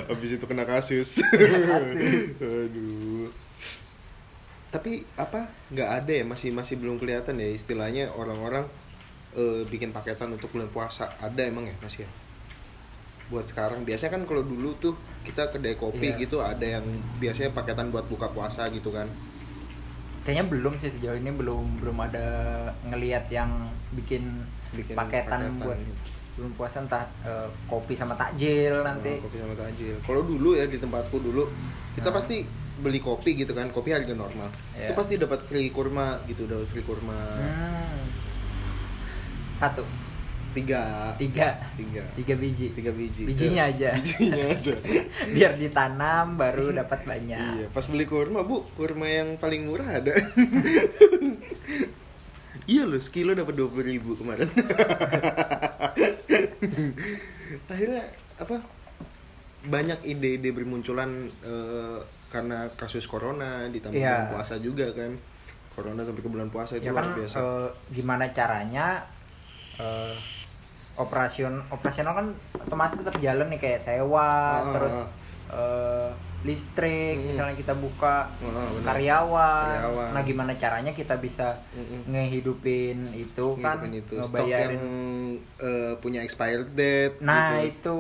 Habis 0.06 0.38
itu 0.38 0.46
kena 0.46 0.70
kasus. 0.70 1.18
Kasus. 1.18 2.38
aduh 2.46 3.11
tapi 4.72 4.92
apa 5.14 5.46
nggak 5.68 5.90
ada 5.98 6.12
ya 6.14 6.24
masih 6.24 6.50
masih 6.50 6.76
belum 6.76 6.96
kelihatan 6.96 7.36
ya 7.36 7.50
istilahnya 7.50 8.08
orang-orang 8.10 8.64
eh, 9.34 9.68
bikin 9.68 9.92
paketan 9.92 10.32
untuk 10.32 10.48
bulan 10.50 10.68
puasa 10.68 11.12
ada 11.18 11.42
emang 11.42 11.64
ya 11.64 11.76
masih 11.78 12.04
ya 12.04 12.10
buat 13.28 13.44
sekarang 13.44 13.84
biasanya 13.84 14.12
kan 14.14 14.24
kalau 14.26 14.44
dulu 14.44 14.76
tuh 14.78 14.96
kita 15.22 15.48
kedai 15.50 15.76
kopi 15.76 16.08
Iya. 16.10 16.20
gitu 16.20 16.40
ada 16.40 16.64
yang 16.64 16.84
biasanya 17.18 17.52
paketan 17.52 17.88
buat 17.88 18.04
buka 18.06 18.28
puasa 18.28 18.68
gitu 18.68 18.92
kan 18.92 19.08
kayaknya 20.22 20.46
belum 20.48 20.74
sih 20.78 20.88
sejauh 20.90 21.16
ini 21.16 21.32
belum 21.32 21.80
belum 21.80 21.98
ada 22.00 22.26
ngelihat 22.86 23.26
yang 23.28 23.50
bikin, 23.92 24.44
Bikin 24.72 24.94
paketan, 24.94 25.48
paketan. 25.50 25.60
buat 25.60 25.80
belum 26.32 26.52
puasa 26.54 26.78
entah 26.80 27.04
eh, 27.24 27.48
kopi 27.66 27.92
sama 27.92 28.16
takjil 28.16 28.84
nanti 28.84 29.18
Oh, 29.18 29.28
kopi 29.28 29.38
sama 29.38 29.52
takjil. 29.54 29.96
Kalau 30.00 30.22
dulu 30.22 30.54
ya 30.54 30.64
di 30.64 30.76
tempatku 30.76 31.18
dulu 31.18 31.44
kita 31.94 32.08
Hmm. 32.08 32.16
pasti 32.16 32.38
beli 32.82 32.98
kopi 32.98 33.38
gitu 33.38 33.54
kan, 33.54 33.70
kopi 33.70 33.94
harga 33.94 34.12
normal. 34.12 34.50
Iya. 34.74 34.90
Itu 34.90 34.94
pasti 34.94 35.16
dapat 35.16 35.46
free 35.46 35.70
kurma 35.70 36.20
gitu, 36.26 36.50
dapat 36.50 36.68
free 36.68 36.82
kurma 36.82 37.18
Hmm. 37.38 38.02
satu 39.56 39.86
tiga, 40.52 41.16
tiga 41.16 41.64
tiga, 41.80 42.04
tiga 42.12 42.34
biji 42.36 42.76
tiga 42.76 42.92
biji. 42.92 43.24
Bijinya 43.24 43.64
Eh, 43.66 43.72
aja. 43.72 43.90
Bijinya 44.02 44.44
aja. 44.52 44.74
biar 45.38 45.54
ditanam 45.56 46.36
baru 46.36 46.76
dapat 46.76 47.06
banyak 47.06 47.40
iya, 47.62 47.68
pas 47.72 47.86
beli 47.86 48.04
kurma 48.04 48.44
bu, 48.44 48.66
kurma 48.76 49.08
yang 49.08 49.38
paling 49.38 49.64
murah 49.64 50.02
ada. 50.02 50.12
iya 52.68 52.84
loh, 52.84 53.00
sekilo 53.00 53.32
dapat 53.32 53.56
dua 53.56 53.70
puluh 53.70 53.88
ribu 53.88 54.18
kemarin. 54.18 54.50
Akhirnya 57.68 58.04
apa? 58.36 58.58
Banyak 59.64 60.00
ide-ide 60.04 60.50
bermunculan 60.50 61.10
eh, 61.40 62.00
karena 62.28 62.66
kasus 62.74 63.06
corona 63.06 63.68
ditambah 63.68 63.94
bulan 63.94 64.32
puasa 64.32 64.56
juga 64.58 64.90
kan 64.92 65.14
corona 65.72 66.02
sampai 66.02 66.20
ke 66.20 66.30
bulan 66.30 66.48
puasa 66.48 66.76
itu 66.76 66.84
ya 66.84 66.92
kan 66.92 67.04
luar 67.04 67.16
biasa 67.16 67.36
eh, 67.38 67.70
gimana 67.92 68.26
caranya 68.32 68.88
eh, 69.78 70.16
operation 70.94 71.62
operasional 71.70 72.14
kan 72.14 72.28
otomatis 72.58 72.98
tetap 72.98 73.16
jalan 73.18 73.48
nih 73.48 73.60
kayak 73.60 73.82
sewa 73.82 74.28
Ah, 74.28 74.72
terus 74.72 74.96
eh, 75.50 76.10
listrik 76.42 77.16
Hmm. 77.16 77.28
misalnya 77.28 77.54
kita 77.54 77.74
buka 77.74 78.26
Ah, 78.34 78.72
karyawan. 78.82 79.68
Karyawan. 79.70 80.10
nah 80.12 80.22
gimana 80.24 80.52
caranya 80.56 80.90
kita 80.92 81.16
bisa 81.16 81.62
Mm-mm. 81.72 82.10
ngehidupin 82.10 83.14
itu 83.14 83.46
kan 83.56 83.78
Ngehidupin 83.78 83.94
itu 83.94 84.16
stok 84.18 84.26
ngebayarin 84.42 84.74
yang 84.74 84.90
eh, 85.62 85.94
punya 86.00 86.20
expired 86.22 86.74
date 86.74 87.22
nah 87.22 87.62
gitu. 87.62 87.70
itu 87.70 88.00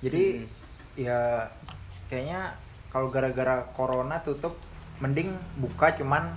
jadi. 0.00 0.24
Ya 0.98 1.46
kayaknya 2.10 2.58
kalau 2.90 3.06
gara-gara 3.08 3.62
corona 3.72 4.18
tutup 4.18 4.58
mending 4.98 5.30
buka 5.56 5.94
cuman 5.94 6.34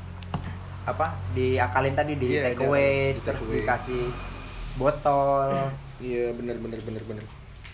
apa 0.85 1.17
diakalin 1.33 1.97
tadi 1.97 2.13
di 2.15 2.37
Iya, 2.37 2.53
take 2.53 2.61
away 2.61 3.17
di 3.17 3.21
terus 3.25 3.41
take 3.41 3.49
away. 3.49 3.57
dikasih 3.65 4.03
botol 4.77 5.49
Iya 5.97 6.33
benar 6.33 6.57
benar 6.57 6.81
benar 6.81 7.03
benar. 7.05 7.25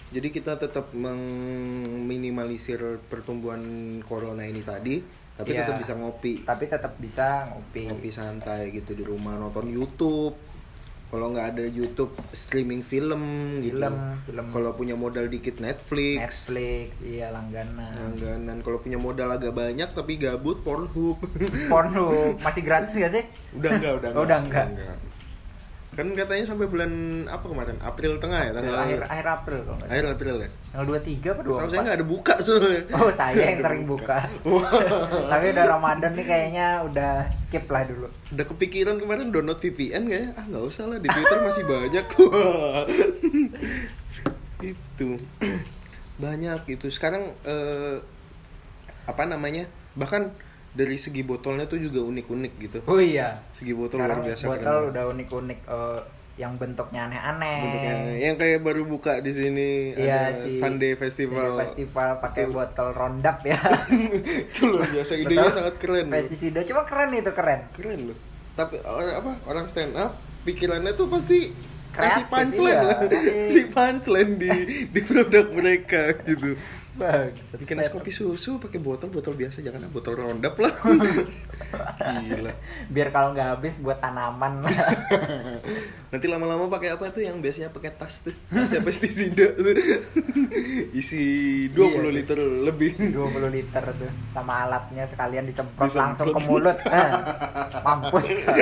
Jadi 0.07 0.31
kita 0.31 0.55
tetap 0.55 0.95
meminimalisir 0.95 2.79
pertumbuhan 3.07 3.59
corona 4.03 4.43
ini 4.43 4.63
tadi, 4.63 5.03
tapi 5.35 5.51
Iya. 5.51 5.67
tetap 5.67 5.75
bisa 5.79 5.93
ngopi, 5.95 6.33
tapi 6.43 6.63
tetap 6.67 6.95
bisa 6.95 7.47
ngopi, 7.51 7.87
ngopi 7.87 8.07
santai 8.11 8.71
gitu 8.71 8.95
di 8.95 9.03
rumah 9.03 9.35
nonton 9.35 9.67
YouTube. 9.67 10.35
Kalau 11.07 11.31
nggak 11.31 11.55
ada 11.55 11.63
YouTube, 11.63 12.11
streaming 12.35 12.83
film, 12.83 13.23
gitu. 13.63 13.79
film 13.79 13.95
film 14.27 14.45
Kalau 14.51 14.75
punya 14.75 14.91
modal 14.99 15.31
dikit 15.31 15.63
Netflix. 15.63 16.19
Netflix 16.19 16.99
iya 16.99 17.31
langganan 17.31 17.95
Langganan. 17.95 18.59
Kalau 18.59 18.83
punya 18.83 18.99
modal 18.99 19.31
agak 19.31 19.55
banyak 19.55 19.87
tapi 19.95 20.19
gabut 20.19 20.59
Pornhub. 20.67 21.15
Pornhub 21.71 22.35
masih 22.43 22.61
gratis 22.63 22.91
gak 22.91 23.11
sih 23.15 23.23
udah 23.55 23.69
enggak, 23.79 23.93
udah 24.03 24.09
Oh, 24.19 24.23
udah 24.27 24.37
enggak. 24.43 24.67
Kan 25.97 26.13
katanya 26.13 26.45
sampai 26.45 26.69
bulan 26.69 27.25
apa 27.25 27.41
kemarin? 27.49 27.81
April 27.81 28.21
tengah 28.21 28.45
ya, 28.45 28.51
tanggal 28.53 28.85
akhir 28.85 29.01
akhir 29.09 29.25
April 29.33 29.59
kalau 29.65 29.81
akhir 29.81 30.05
April 30.13 30.35
ya. 30.45 30.49
tanggal 30.69 30.85
23 30.93 31.01
apa 31.25 31.41
Tahu 31.41 31.57
saya 31.57 31.65
24 31.73 31.81
nggak 31.81 31.97
ada 31.97 32.05
buka 32.05 32.33
soalnya. 32.37 32.81
Oh 32.93 33.09
saya 33.17 33.33
yang 33.33 33.61
sering 33.65 33.83
buka. 33.89 34.17
Tapi 35.33 35.45
udah 35.57 35.65
Ramadan 35.65 36.11
nih 36.13 36.25
kayaknya 36.29 36.67
udah 36.85 37.13
skip 37.41 37.65
lah 37.73 37.81
dulu. 37.89 38.13
Udah 38.29 38.45
kepikiran 38.45 39.01
kemarin 39.01 39.33
download 39.33 39.57
VPN 39.57 40.05
kayaknya. 40.05 40.31
Ah 40.37 40.45
nggak 40.45 40.65
usah 40.69 40.85
lah 40.85 41.01
di 41.01 41.09
Twitter 41.09 41.37
masih 41.41 41.63
banyak. 41.65 42.05
Itu. 44.61 45.09
Banyak 46.21 46.61
itu. 46.69 46.87
Sekarang 46.93 47.33
eh, 47.41 47.97
apa 49.09 49.23
namanya? 49.25 49.65
Bahkan 49.97 50.29
dari 50.77 50.93
segi 50.95 51.25
botolnya 51.25 51.65
tuh 51.65 51.81
juga 51.81 52.05
unik-unik 52.05 52.53
gitu 52.61 52.79
Oh 52.85 53.01
iya 53.01 53.41
segi 53.51 53.73
botol 53.73 53.97
Sekarang 53.97 54.19
luar 54.19 54.27
biasa 54.29 54.43
botol 54.45 54.61
keren 54.61 54.89
udah 54.93 55.03
unik-unik 55.09 55.59
eh, 55.65 55.99
yang 56.37 56.53
bentuknya 56.53 57.09
aneh-aneh. 57.09 57.57
bentuknya 57.65 57.93
yang 58.21 58.35
kayak 58.37 58.61
baru 58.61 58.85
buka 58.85 59.19
di 59.19 59.33
sini 59.33 59.69
Iya 59.97 60.37
ada 60.37 60.45
sih. 60.45 60.53
Sunday 60.55 60.93
Festival 60.93 61.57
Festival 61.57 62.21
pakai 62.21 62.45
botol 62.45 62.93
rondap 62.93 63.41
ya. 63.41 63.57
itu 64.53 64.61
luar 64.63 64.85
biasa 64.87 65.17
idenya 65.17 65.49
sangat 65.49 65.81
keren. 65.81 66.13
Pestisida 66.13 66.61
cuma 66.61 66.85
keren 66.85 67.09
itu 67.11 67.31
keren. 67.33 67.65
keren 67.73 68.13
loh 68.13 68.17
tapi 68.53 68.81
orang 68.81 69.07
apa 69.15 69.31
orang 69.45 69.65
stand 69.65 69.93
up 69.93 70.17
pikirannya 70.41 70.93
tuh 70.93 71.05
pasti 71.05 71.53
kasih 71.89 72.25
Kreatif, 72.25 72.29
punchline 72.29 72.73
iya. 72.73 72.81
lah 72.83 72.97
Kasih- 73.07 73.49
si 73.49 73.61
punchline 73.69 74.33
di 74.35 74.51
di 74.89 75.01
produk 75.01 75.45
mereka 75.49 76.01
gitu 76.21 76.57
Bagus. 76.97 77.53
bikin 77.55 77.77
es 77.77 77.87
kopi 77.87 78.09
susu 78.09 78.57
pakai 78.57 78.77
botol 78.77 79.07
botol 79.07 79.33
biasa 79.33 79.61
jangan 79.61 79.85
botol 79.87 80.13
rondap 80.13 80.57
lah 80.57 80.73
gila 82.19 82.53
Biar 82.87 83.09
kalau 83.09 83.31
nggak 83.31 83.47
habis 83.53 83.77
buat 83.77 83.97
tanaman. 83.97 84.65
nanti 86.11 86.25
lama-lama 86.25 86.65
pakai 86.67 86.89
apa 86.91 87.05
tuh 87.07 87.21
yang 87.21 87.37
biasanya 87.37 87.69
pakai 87.69 87.93
tas 87.93 88.21
tuh 88.21 88.33
tasnya 88.47 88.79
pestisida 88.79 89.53
tuh 89.53 89.77
isi 90.99 91.23
20 91.69 91.77
Iya. 91.77 92.09
liter 92.09 92.37
lebih 92.39 92.91
20 92.97 93.13
liter 93.51 93.83
tuh 93.83 94.09
sama 94.29 94.63
alatnya 94.63 95.05
sekalian 95.05 95.43
disemprot 95.43 95.85
Disemprot. 95.85 96.01
langsung 96.01 96.27
ke 96.29 96.39
mulut. 96.43 96.77
Eh, 96.81 97.09
mampus 97.79 98.25
kan. 98.41 98.55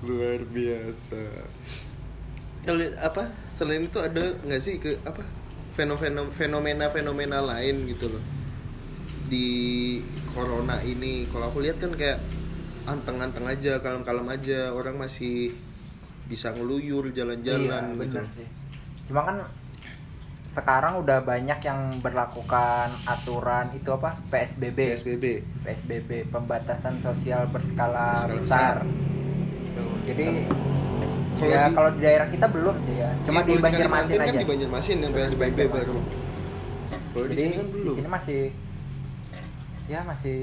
luar 0.00 0.40
biasa 0.46 1.20
kalau 2.60 2.84
apa 2.98 3.22
selain 3.54 3.82
itu 3.82 3.98
ada 3.98 4.36
nggak 4.38 4.60
sih 4.60 4.76
ke 4.76 4.96
apa 5.02 5.24
fenomena 5.80 6.28
fenomena 6.28 6.84
fenomena 6.92 7.38
lain 7.40 7.88
gitu 7.88 8.12
loh 8.12 8.24
di 9.32 9.48
corona 10.30 10.84
ini 10.84 11.24
kalau 11.32 11.48
aku 11.48 11.64
lihat 11.64 11.80
kan 11.80 11.96
kayak 11.96 12.20
anteng-anteng 12.84 13.46
aja 13.46 13.80
kalem-kalem 13.80 14.28
aja 14.28 14.74
orang 14.74 14.98
masih 14.98 15.54
bisa 16.28 16.52
ngeluyur 16.52 17.08
Iya, 17.10 17.16
jalan-jalan 17.22 17.82
gitu 17.90 17.98
bener 17.98 18.24
sih. 18.30 18.46
Cuma 19.08 19.22
kan 19.24 19.36
sekarang 20.50 20.98
udah 20.98 21.22
banyak 21.22 21.62
yang 21.62 22.02
berlakukan 22.02 22.90
aturan 23.06 23.70
itu 23.70 23.90
apa 23.94 24.18
PSBB. 24.30 24.98
PSBB 24.98 25.24
PSBB 25.62 26.10
pembatasan 26.26 26.98
sosial 26.98 27.46
berskala 27.50 28.14
Berskala 28.26 28.34
besar. 28.34 28.74
besar. 28.82 28.86
Tuh, 29.78 29.94
Jadi 30.10 30.26
Kalau 31.40 31.50
ya 31.50 31.62
di- 31.64 31.74
kalau 31.74 31.90
di 31.90 32.00
daerah 32.00 32.28
kita 32.28 32.46
belum 32.46 32.76
sih 32.78 32.94
ya. 32.94 33.08
Cuma 33.24 33.40
Iya, 33.40 33.46
di 33.46 33.52
kalau 33.52 33.64
Banjarmasin 33.64 33.88
Kalimantan 34.06 34.20
aja. 34.20 34.28
kan 34.28 34.34
di 34.36 34.46
Banjarmasin 34.46 34.96
yang 34.98 35.12
PSBB 35.12 35.58
baru 35.66 35.96
kalau 37.10 37.26
di 37.26 37.34
sini 37.34 37.54
kan 37.56 37.66
di 37.66 37.72
belum 37.74 37.94
sini 37.96 38.08
masih 38.08 38.40
ya 39.86 40.00
masih 40.04 40.38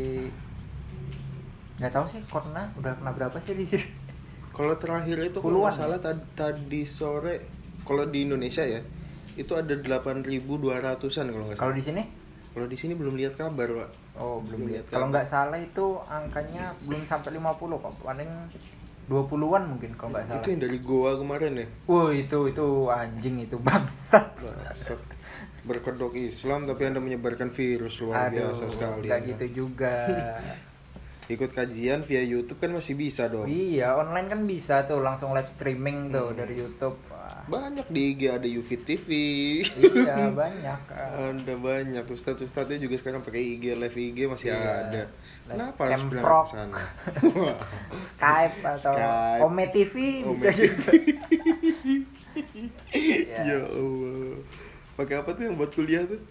nggak 1.78 1.92
tahu 1.94 2.06
sih 2.06 2.20
corona 2.28 2.68
udah 2.76 2.92
kena 2.92 3.12
berapa 3.14 3.38
sih 3.38 3.54
di 3.54 3.64
sini. 3.64 3.86
Kalau 4.50 4.74
terakhir 4.76 5.16
itu 5.22 5.38
kalau 5.38 5.64
Puluhan 5.64 5.70
nggak 5.70 5.78
salah 5.78 6.00
tad- 6.02 6.28
tadi 6.34 6.82
sore 6.84 7.36
kalau 7.86 8.04
di 8.04 8.26
Indonesia 8.26 8.66
ya 8.66 8.82
itu 9.38 9.54
ada 9.54 9.70
8.200-an 9.72 11.30
kalau 11.30 11.46
nggak 11.46 11.56
Kalau 11.56 11.70
salah. 11.70 11.72
di 11.72 11.84
sini 11.84 12.04
Kalau 12.52 12.66
di 12.66 12.74
sini 12.74 12.98
belum 12.98 13.14
lihat 13.14 13.38
kabar, 13.38 13.70
Pak. 13.70 13.90
oh 14.18 14.42
belum 14.42 14.66
Belum 14.66 14.74
lihat. 14.74 14.90
Kalau 14.90 15.08
nggak 15.08 15.24
salah 15.24 15.62
itu 15.62 15.86
angkanya 16.04 16.74
belum 16.82 17.06
sampai 17.06 17.38
50 17.38 17.78
kok. 17.78 17.94
Paling 18.02 18.32
20-an 19.08 19.64
mungkin 19.72 19.92
kalau 19.96 20.12
nggak 20.12 20.26
salah. 20.28 20.40
Itu 20.44 20.48
yang 20.52 20.62
dari 20.68 20.78
Goa 20.84 21.12
kemarin 21.16 21.52
ya. 21.56 21.68
Wah 21.88 22.12
itu 22.12 22.38
itu 22.52 22.66
anjing 22.92 23.36
itu 23.40 23.56
bangsat. 23.56 24.28
Bangsat. 24.36 25.00
Berkedok 25.64 26.16
Islam 26.16 26.64
tapi 26.64 26.88
Anda 26.88 27.00
menyebarkan 27.00 27.52
virus 27.52 28.00
luar 28.00 28.28
Aduh, 28.32 28.52
biasa 28.52 28.68
sekali. 28.68 29.08
nggak 29.08 29.20
Anda. 29.20 29.30
gitu 29.32 29.46
juga. 29.64 29.96
Ikut 31.36 31.52
kajian 31.52 32.08
via 32.08 32.24
YouTube 32.24 32.56
kan 32.56 32.72
masih 32.72 32.96
bisa 32.96 33.28
dong. 33.28 33.52
iya, 33.52 33.92
online 33.92 34.32
kan 34.32 34.48
bisa 34.48 34.88
tuh 34.88 35.04
langsung 35.04 35.36
live 35.36 35.52
streaming 35.52 36.08
tuh 36.08 36.32
dari 36.32 36.56
YouTube. 36.56 36.96
Banyak 37.48 37.88
di 37.88 38.02
IG 38.12 38.22
ada 38.28 38.44
UFIT 38.44 38.82
TV. 38.84 39.08
iya, 39.64 40.28
banyak. 40.44 40.80
Ada 40.92 41.54
banyak 41.56 42.04
ustadz 42.06 42.44
ustadznya 42.44 42.76
juga 42.78 43.00
sekarang 43.00 43.24
pakai 43.24 43.40
IG 43.56 43.72
live 43.74 43.96
IG 43.96 44.18
masih 44.28 44.52
Iya. 44.52 44.60
ada. 44.84 45.04
Kenapa 45.48 45.82
harus 45.88 46.04
ke 46.12 46.20
sana? 46.52 46.80
Skype 48.12 48.58
atau 48.62 48.92
Skype. 48.92 49.40
Ome 49.42 49.66
TV 49.72 49.96
bisa 50.28 50.28
Ome 50.28 50.52
juga. 50.52 50.92
Iya. 52.94 53.38
ya 53.42 53.58
Allah. 53.66 54.38
Pakai 54.94 55.16
apa 55.18 55.30
tuh 55.34 55.44
yang 55.44 55.56
buat 55.56 55.72
kuliah 55.74 56.06
tuh? 56.06 56.22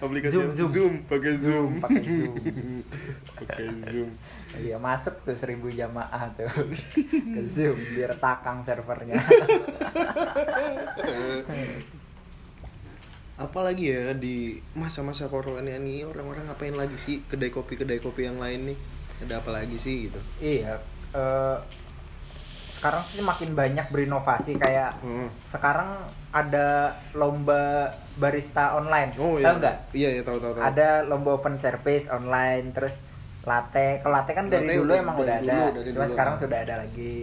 Aplikasi 0.00 0.32
Zoom, 0.32 0.48
apa? 0.48 0.66
Zoom. 0.70 0.94
pakai 1.06 1.32
Zoom. 1.36 1.70
pakai 1.80 2.02
Zoom. 2.04 2.34
pakai 3.36 3.66
Zoom. 3.84 4.10
Iya 4.54 4.76
masuk 4.76 5.14
tuh 5.22 5.34
seribu 5.34 5.66
jamaah 5.68 6.30
tuh 6.32 6.46
ke 7.34 7.40
Zoom 7.46 7.74
biar 7.92 8.14
takang 8.16 8.62
servernya. 8.62 9.18
Apalagi 13.34 13.90
ya 13.90 14.14
di 14.14 14.54
masa-masa 14.72 15.26
corona 15.26 15.66
ini 15.66 16.06
orang-orang 16.06 16.46
ngapain 16.46 16.70
lagi 16.72 16.94
sih 16.94 17.16
kedai 17.26 17.50
kopi 17.50 17.74
kedai 17.74 17.98
kopi 17.98 18.24
yang 18.24 18.38
lain 18.38 18.70
nih? 18.70 18.78
Ada 19.26 19.42
apa 19.42 19.50
lagi 19.52 19.74
sih 19.74 20.06
gitu? 20.06 20.20
iya. 20.38 20.78
eh, 21.10 21.58
sekarang 22.74 23.00
sih 23.02 23.24
makin 23.24 23.56
banyak 23.56 23.88
berinovasi 23.88 24.54
kayak 24.54 24.92
Hmm. 25.00 25.30
sekarang 25.46 26.04
ada 26.30 26.92
lomba 27.10 27.88
barista 28.14 28.76
online. 28.76 29.16
Oh 29.16 29.34
Tahu 29.34 29.40
iya. 29.40 29.50
nggak? 29.56 29.76
Iya 29.90 30.08
ya 30.14 30.22
tahu 30.22 30.38
tahu 30.38 30.52
tahu. 30.52 30.62
Ada 30.62 30.88
lomba 31.02 31.30
open 31.34 31.56
service 31.56 32.06
online 32.06 32.70
terus 32.70 32.92
latte. 33.44 34.00
Kalau 34.00 34.14
latte 34.14 34.32
kan 34.32 34.46
dari 34.46 34.64
Latte 34.64 34.76
dulu 34.76 34.90
udah- 34.90 35.00
emang 35.00 35.16
dari 35.16 35.24
udah 35.24 35.36
dulu, 35.36 35.52
ada. 35.52 35.80
Cuma 35.86 35.94
dulu. 36.00 36.12
sekarang 36.12 36.34
sudah 36.38 36.58
ada 36.58 36.74
lagi. 36.78 37.14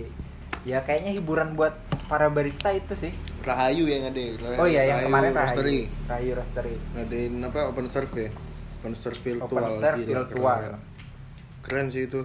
Ya 0.62 0.78
kayaknya 0.80 1.12
hiburan 1.12 1.50
buat 1.52 1.74
para 2.06 2.28
barista 2.28 2.70
itu 2.70 2.94
sih. 2.94 3.10
Rahayu 3.42 3.86
yang 3.86 4.06
ada. 4.06 4.22
Rahayu- 4.38 4.58
Oh 4.58 4.68
iya 4.68 4.82
yang 4.86 4.98
Rahayu 5.00 5.08
kemarin 5.10 5.32
Roastery. 5.32 5.58
Rahayu. 5.58 6.06
Rahayu 6.08 6.32
Roastery. 6.36 6.76
Ngadain 6.92 7.34
apa 7.42 7.60
open 7.66 7.86
serve 7.88 8.16
ya? 8.16 8.30
Open 8.78 8.94
serve 8.94 9.20
virtual. 9.20 9.46
Open 9.48 9.74
serve 9.76 10.02
virtual. 10.04 10.60
Keren. 10.60 10.80
Keren 11.62 11.88
sih 11.90 12.04
itu. 12.06 12.22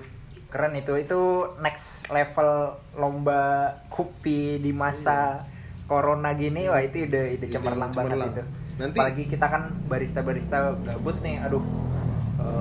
Keren 0.46 0.72
itu 0.74 0.92
itu 0.94 1.20
next 1.58 1.86
level 2.08 2.50
lomba 2.94 3.40
kopi 3.86 4.56
di 4.56 4.70
masa 4.70 5.44
corona 5.86 6.32
gini 6.32 6.66
wah 6.66 6.78
itu 6.78 7.04
ide 7.04 7.34
ide 7.34 7.46
Ide 7.46 7.52
cemerlang 7.52 7.90
banget 7.90 8.12
cemerlang. 8.14 8.32
itu. 8.32 8.42
Nanti 8.76 8.96
apalagi 8.96 9.22
kita 9.26 9.46
kan 9.46 9.62
barista-barista 9.86 10.56
gabut 10.78 11.16
nih 11.18 11.40
aduh 11.40 11.64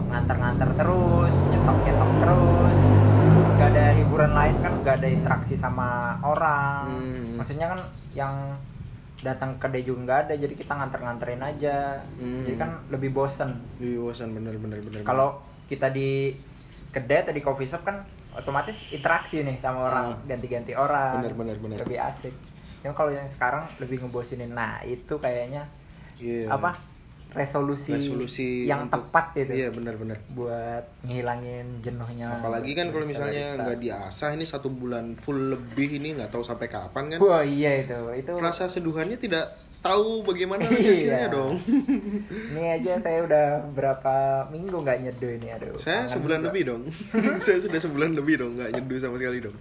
nganter-nganter 0.05 0.69
terus 0.75 1.33
nyetok-nyetok 1.47 2.11
terus 2.17 2.77
gak 3.55 3.69
ada 3.71 3.85
hiburan 3.93 4.31
lain 4.31 4.55
kan 4.59 4.73
gak 4.81 4.95
ada 4.99 5.07
interaksi 5.09 5.55
sama 5.55 5.89
orang 6.21 6.85
Hmm. 6.87 7.35
maksudnya 7.35 7.67
kan 7.67 7.79
yang 8.13 8.33
datang 9.17 9.55
ke 9.55 9.65
kedai 9.65 9.81
juga 9.81 9.99
nggak 10.03 10.19
ada 10.21 10.33
jadi 10.37 10.53
kita 10.53 10.71
nganter-nganterin 10.71 11.41
aja 11.41 11.77
Hmm. 12.13 12.43
jadi 12.43 12.55
kan 12.57 12.69
lebih 12.89 13.09
bosen 13.11 13.57
Wih, 13.75 13.97
bosan 13.97 14.31
bener 14.31 14.55
bener 14.55 14.79
bener. 14.79 15.01
kalau 15.01 15.39
kita 15.65 15.89
di 15.89 16.35
kedai 16.91 17.21
atau 17.21 17.33
di 17.33 17.41
coffee 17.41 17.65
shop 17.65 17.81
kan 17.81 18.05
otomatis 18.33 18.75
interaksi 18.89 19.41
nih 19.41 19.57
sama 19.57 19.79
orang 19.83 20.05
Ah. 20.13 20.27
ganti-ganti 20.27 20.71
orang 20.71 21.19
Bener, 21.19 21.33
bener, 21.33 21.57
bener. 21.57 21.77
lebih 21.79 21.97
asik 21.97 22.35
yang 22.81 22.93
kalau 22.93 23.09
yang 23.09 23.25
sekarang 23.25 23.65
lebih 23.77 23.97
ngebosinin 23.99 24.51
nah 24.51 24.77
itu 24.83 25.15
kayaknya 25.15 25.65
Iya. 26.15 26.47
apa 26.49 26.77
resolusi, 27.35 27.91
resolusi 27.93 28.49
yang 28.63 28.87
untuk- 28.87 29.05
tepat 29.05 29.25
gitu 29.35 29.51
Iya 29.53 29.67
benar 29.69 29.93
benar. 29.95 30.17
buat 30.29 30.83
ngilangin 31.03 31.67
jenuhnya 31.79 32.27
Apalagi 32.33 32.71
kan 32.71 32.89
kalau 32.89 33.05
misalnya 33.05 33.43
nggak 33.57 33.77
diasah 33.77 34.29
ini 34.31 34.43
satu 34.43 34.67
bulan 34.67 35.13
full 35.17 35.51
lebih 35.51 35.99
ini 35.99 36.15
nggak 36.15 36.29
tahu 36.29 36.41
sampai 36.41 36.65
kapan 36.65 37.03
kan? 37.11 37.19
wah 37.19 37.43
iya 37.43 37.83
itu 37.83 37.93
itu 38.15 38.31
Rasa 38.33 38.65
seduhannya 38.65 39.15
tidak 39.15 39.51
tahu 39.79 40.23
bagaimana 40.23 40.65
Iya. 40.65 40.81
hasilnya 40.89 41.27
dong. 41.29 41.61
ini 42.49 42.63
aja 42.71 42.97
saya 42.97 43.21
udah 43.21 43.45
berapa 43.69 44.15
minggu 44.49 44.73
nggak 44.73 44.97
nyeduh 44.99 45.31
ini 45.31 45.47
aduh 45.51 45.77
Saya 45.77 46.09
sebulan 46.09 46.39
juga. 46.39 46.47
lebih 46.49 46.63
dong. 46.65 46.81
saya 47.45 47.57
sudah 47.59 47.77
sebulan 47.77 48.11
lebih 48.13 48.35
dong 48.39 48.51
nggak 48.55 48.71
nyeduh 48.73 48.97
sama 48.97 49.15
sekali 49.15 49.43
dong. 49.43 49.53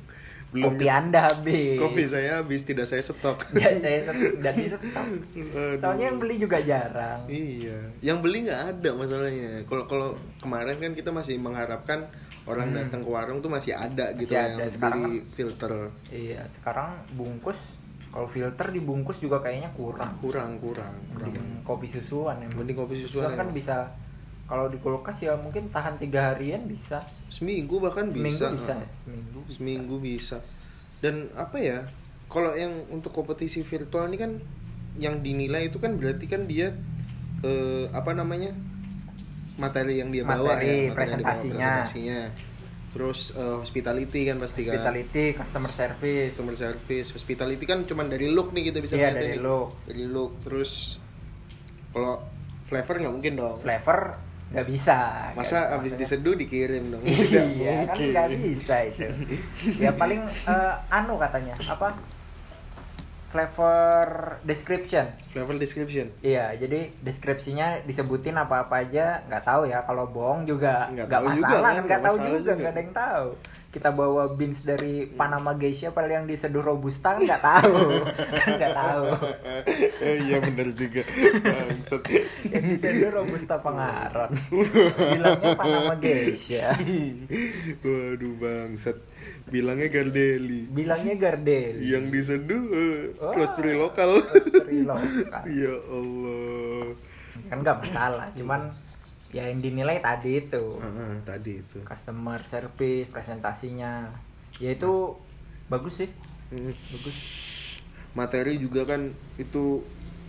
Belum 0.54 0.70
kopi 0.70 0.86
anda 0.86 1.26
habis 1.26 1.74
kopi 1.76 2.02
saya 2.06 2.38
habis 2.38 2.62
tidak 2.62 2.86
saya 2.86 3.02
stok. 3.02 3.42
ya 3.52 3.74
saya 3.82 4.06
dan 4.38 4.54
di 4.54 4.70
stok 4.70 4.82
soalnya 5.76 6.04
yang 6.06 6.18
beli 6.18 6.38
juga 6.38 6.62
jarang 6.62 7.26
Iya, 7.26 7.78
yang 8.00 8.22
beli 8.22 8.46
nggak 8.46 8.62
ada 8.72 8.90
masalahnya. 8.94 9.66
Kalau 9.66 9.84
kalau 9.84 10.08
kemarin 10.38 10.78
kan 10.78 10.92
kita 10.94 11.10
masih 11.10 11.34
mengharapkan 11.36 12.06
orang 12.44 12.70
Hmm. 12.70 12.78
datang 12.78 13.00
ke 13.00 13.10
warung 13.10 13.38
tuh 13.40 13.50
masih 13.50 13.74
ada 13.74 14.14
gitu 14.14 14.30
Masih 14.30 14.38
yang 14.38 14.54
ada. 14.54 14.66
Sekarang 14.70 15.00
beli 15.02 15.18
filter. 15.34 15.72
Iya, 16.08 16.40
sekarang 16.48 16.88
bungkus 17.12 17.58
kalau 18.08 18.30
filter 18.30 18.70
dibungkus 18.70 19.18
juga 19.18 19.42
kayaknya 19.42 19.74
kurang. 19.74 20.14
Kurang 20.22 20.62
kurang 20.62 20.94
kurang. 21.10 21.34
Mending 21.34 21.66
kopi 21.66 21.90
susuan 21.90 22.38
ya. 22.38 22.46
Mending 22.48 22.78
kopi 22.78 23.02
susuan 23.02 23.34
kan 23.34 23.42
emang. 23.42 23.58
bisa 23.58 23.90
kalau 24.44 24.68
di 24.68 24.76
kulkas 24.76 25.18
ya 25.18 25.32
mungkin 25.34 25.68
tahan 25.68 25.96
tiga 25.96 26.30
harian 26.30 26.64
bisa. 26.64 27.00
Seminggu 27.28 27.78
bahkan 27.78 28.04
Seminggu 28.06 28.44
bisa. 28.44 28.52
bisa. 28.52 28.72
ah. 28.72 28.78
ya? 28.78 28.88
Seminggu 29.00 29.38
bisa. 29.40 29.56
Seminggu 29.56 29.96
bisa. 29.98 30.36
Dan 31.00 31.14
apa 31.32 31.56
ya? 31.56 31.78
Kalau 32.26 32.52
yang 32.52 32.72
untuk 32.88 33.10
kompetisi 33.10 33.60
virtual 33.60 34.04
ini 34.06 34.16
kan 34.16 34.32
yang 34.96 35.20
dinilai 35.20 35.68
itu 35.68 35.76
kan 35.76 35.96
berarti 35.96 36.24
kan 36.24 36.44
dia 36.44 36.76
eh, 37.40 37.84
apa 37.90 38.12
namanya? 38.12 38.52
materi 39.54 40.02
yang 40.02 40.10
dia 40.10 40.26
bawa 40.26 40.58
Materi, 40.58 40.66
ya, 40.66 40.74
materi 40.90 40.90
presentasinya. 40.90 41.54
presentasinya. 41.86 42.20
Terus 42.90 43.20
eh, 43.32 43.56
hospitality 43.56 44.20
kan 44.24 44.36
pasti 44.36 44.60
kan. 44.62 44.72
Hospitality, 44.74 45.24
customer 45.32 45.70
service. 45.70 46.30
customer 46.30 46.54
service 46.54 47.08
hospitality 47.10 47.64
kan 47.64 47.78
cuman 47.84 48.06
dari 48.08 48.26
look 48.28 48.50
nih 48.50 48.68
kita 48.68 48.78
bisa 48.78 48.94
Iya, 48.94 49.02
lihat 49.04 49.14
dari 49.14 49.30
nih. 49.30 49.40
look. 49.40 49.68
dari 49.86 50.04
look 50.04 50.32
terus 50.42 50.98
kalau 51.90 52.18
flavor 52.64 52.94
nggak 52.98 53.14
mungkin 53.14 53.32
dong 53.36 53.56
Flavor 53.60 54.18
nggak 54.54 54.66
bisa. 54.66 54.98
masa 55.34 55.42
bisa, 55.42 55.58
abis 55.74 55.92
maksudnya. 55.92 55.98
diseduh 56.00 56.34
dikirim 56.38 56.84
dong 56.94 57.02
iya 57.02 57.84
kan 57.84 57.98
nggak 57.98 58.28
bisa 58.38 58.76
itu. 58.86 59.06
ya 59.76 59.90
paling 59.92 60.22
eh, 60.24 60.74
anu 60.88 61.18
katanya 61.18 61.58
apa? 61.66 61.90
Flavor 63.28 64.38
description. 64.46 65.10
flavor 65.34 65.58
description 65.58 66.06
Iya, 66.22 66.54
jadi 66.54 66.94
deskripsinya 67.02 67.82
disebutin 67.82 68.38
apa-apa 68.38 68.86
aja, 68.86 69.26
nggak 69.26 69.42
tahu 69.42 69.66
ya. 69.66 69.82
Kalau 69.82 70.06
bohong 70.06 70.46
juga 70.46 70.86
Nggak 70.86 71.10
tahu 71.10 71.24
masalah, 71.26 71.34
juga, 71.34 71.56
kan? 71.58 71.74
kan 71.74 71.82
nggak 71.82 72.02
tahu 72.06 72.16
juga. 72.22 72.52
nggak 72.54 72.70
ada 72.70 72.80
yang 72.80 72.94
tahu. 72.94 73.26
Kita 73.74 73.90
bawa 73.90 74.30
beans 74.30 74.62
dari 74.62 75.02
Panama 75.04 75.50
Geisha, 75.52 75.90
padahal 75.90 76.22
yang 76.22 76.26
diseduh 76.30 76.62
robusta 76.62 77.18
nggak 77.18 77.42
tahu, 77.42 77.74
nggak 78.54 78.70
tahu. 78.72 79.04
eh, 79.98 80.16
iya 80.22 80.38
bener 80.38 80.70
juga 80.72 81.02
Bangsat. 81.42 82.02
Yang 82.46 82.64
diseduh 82.70 83.10
robusta 83.10 83.58
pengaron, 83.58 84.30
bilangnya 85.10 85.50
Panama 85.58 85.94
Geisha, 85.98 86.78
waduh 87.82 88.34
bangsat 88.38 88.96
bilangnya 89.44 89.88
Gardeli 89.90 90.70
bilangnya 90.70 91.14
Gardel. 91.18 91.76
yang 91.82 92.08
diseduh 92.08 92.62
Wah. 93.18 93.34
roastery 93.34 93.74
lokal 93.74 94.22
Roastery 94.22 94.86
lokal. 94.86 95.42
ya 95.60 95.74
Allah 95.84 96.86
Kan 97.50 97.58
nggak 97.60 97.78
masalah, 97.82 98.30
cuman 98.38 98.70
ya 99.34 99.50
yang 99.50 99.58
dinilai 99.58 99.98
tadi 99.98 100.38
itu. 100.38 100.78
Ah, 100.78 100.86
ah, 100.86 101.14
tadi 101.26 101.58
itu. 101.58 101.82
Customer 101.82 102.38
service 102.46 103.10
presentasinya. 103.10 104.06
Ya 104.62 104.70
itu 104.70 105.18
bagus 105.66 105.98
sih. 105.98 106.10
Hmm. 106.54 106.70
bagus. 106.70 107.16
Materi 108.14 108.62
juga 108.62 108.86
kan 108.86 109.10
itu 109.34 109.82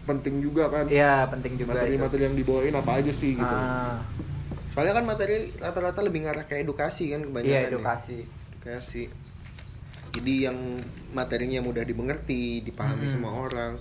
penting 0.09 0.41
juga 0.41 0.73
kan. 0.73 0.89
Iya 0.89 1.29
penting 1.29 1.53
juga 1.55 1.77
materi-materi 1.77 2.21
yang 2.25 2.33
dibawain 2.33 2.73
apa 2.73 2.91
aja 2.97 3.13
sih 3.13 3.37
gitu. 3.37 3.45
Ah, 3.45 4.01
soalnya 4.73 4.97
kan 4.97 5.05
materi 5.05 5.53
rata-rata 5.55 6.01
lebih 6.01 6.25
ngarah 6.25 6.49
ke 6.49 6.57
edukasi 6.57 7.13
kan 7.13 7.21
kebanyakan 7.21 7.53
iya 7.53 7.61
ya. 7.61 7.69
edukasi. 7.69 8.25
Edukasi. 8.57 9.03
Jadi 10.15 10.47
yang 10.49 10.57
materinya 11.11 11.61
mudah 11.61 11.85
dimengerti 11.85 12.65
dipahami 12.65 13.05
Hmm. 13.05 13.13
semua 13.13 13.33
orang 13.37 13.77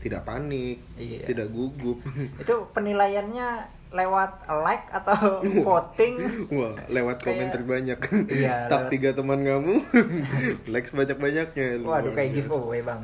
tidak 0.00 0.26
panik 0.26 0.82
Iya. 0.98 1.24
tidak 1.24 1.48
gugup. 1.48 2.02
Itu 2.36 2.66
penilaiannya 2.74 3.48
lewat 3.94 4.30
like 4.66 4.90
atau 4.90 5.38
voting. 5.66 6.14
Wah 6.50 6.74
lewat 6.90 7.22
komen 7.22 7.46
Kayak- 7.46 7.54
terbanyak. 7.54 7.98
Iya, 8.26 8.54
tag 8.70 8.90
tiga 8.90 9.14
teman 9.14 9.40
kamu. 9.40 9.74
Like 10.72 10.90
sebanyak 10.90 11.14
banyaknya 11.16 11.78
waduh 11.80 12.10
kayak 12.10 12.34
giveaway 12.34 12.82
bang. 12.82 12.98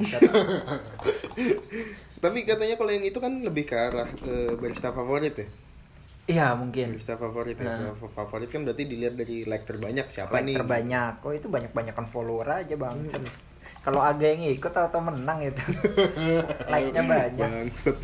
Tapi 2.20 2.38
katanya 2.44 2.74
kalau 2.74 2.90
yang 2.90 3.06
itu 3.06 3.16
kan 3.16 3.32
lebih 3.40 3.64
ke 3.64 3.76
arah 3.78 4.10
ke 4.10 4.58
barista 4.58 4.90
favorit 4.90 5.38
ya? 5.38 5.46
Iya 6.26 6.46
mungkin. 6.52 6.92
Barista 6.92 7.14
favorit 7.14 7.56
ya. 7.56 7.90
Nah. 7.90 7.94
favorit 7.94 8.50
kan 8.50 8.66
berarti 8.66 8.82
dilihat 8.84 9.14
dari 9.14 9.46
like 9.46 9.64
terbanyak. 9.64 10.10
Siapa 10.10 10.34
like 10.34 10.46
nih? 10.46 10.56
terbanyak. 10.58 11.14
Oh 11.22 11.32
itu 11.32 11.46
banyak 11.46 11.70
banyakan 11.70 12.06
follower 12.06 12.66
aja 12.66 12.74
bang. 12.74 12.98
Kalau 13.80 14.04
ada 14.04 14.20
yang 14.20 14.44
ikut 14.44 14.74
atau 14.74 15.00
menang 15.00 15.40
itu. 15.40 15.62
Like 16.66 16.92
nya 16.92 17.02
banyak. 17.02 17.48
Bangset. 17.72 17.96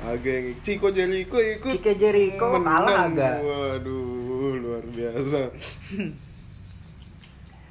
Agak 0.00 0.30
yang 0.32 0.48
Ciko 0.60 0.88
Jericho 0.88 1.36
ikut 1.36 1.74
Cike 1.74 1.94
Jericho 1.96 2.46
kalah 2.54 3.06
agak 3.06 3.40
Waduh, 3.40 4.52
luar 4.56 4.84
biasa. 4.86 5.40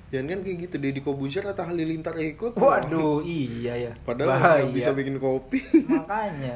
Jangan 0.08 0.28
kan 0.30 0.40
kayak 0.42 0.58
gitu 0.64 0.76
Deddy 0.78 1.02
Kobusier 1.02 1.44
atau 1.44 1.64
Halilintar 1.64 2.16
ikut. 2.16 2.56
waduh 2.56 3.20
iya 3.20 3.76
ya 3.78 3.92
Padahal 4.02 4.32
Bahaya. 4.34 4.68
bisa 4.68 4.92
bikin 4.92 5.18
kopi. 5.18 5.60
makanya 5.86 6.56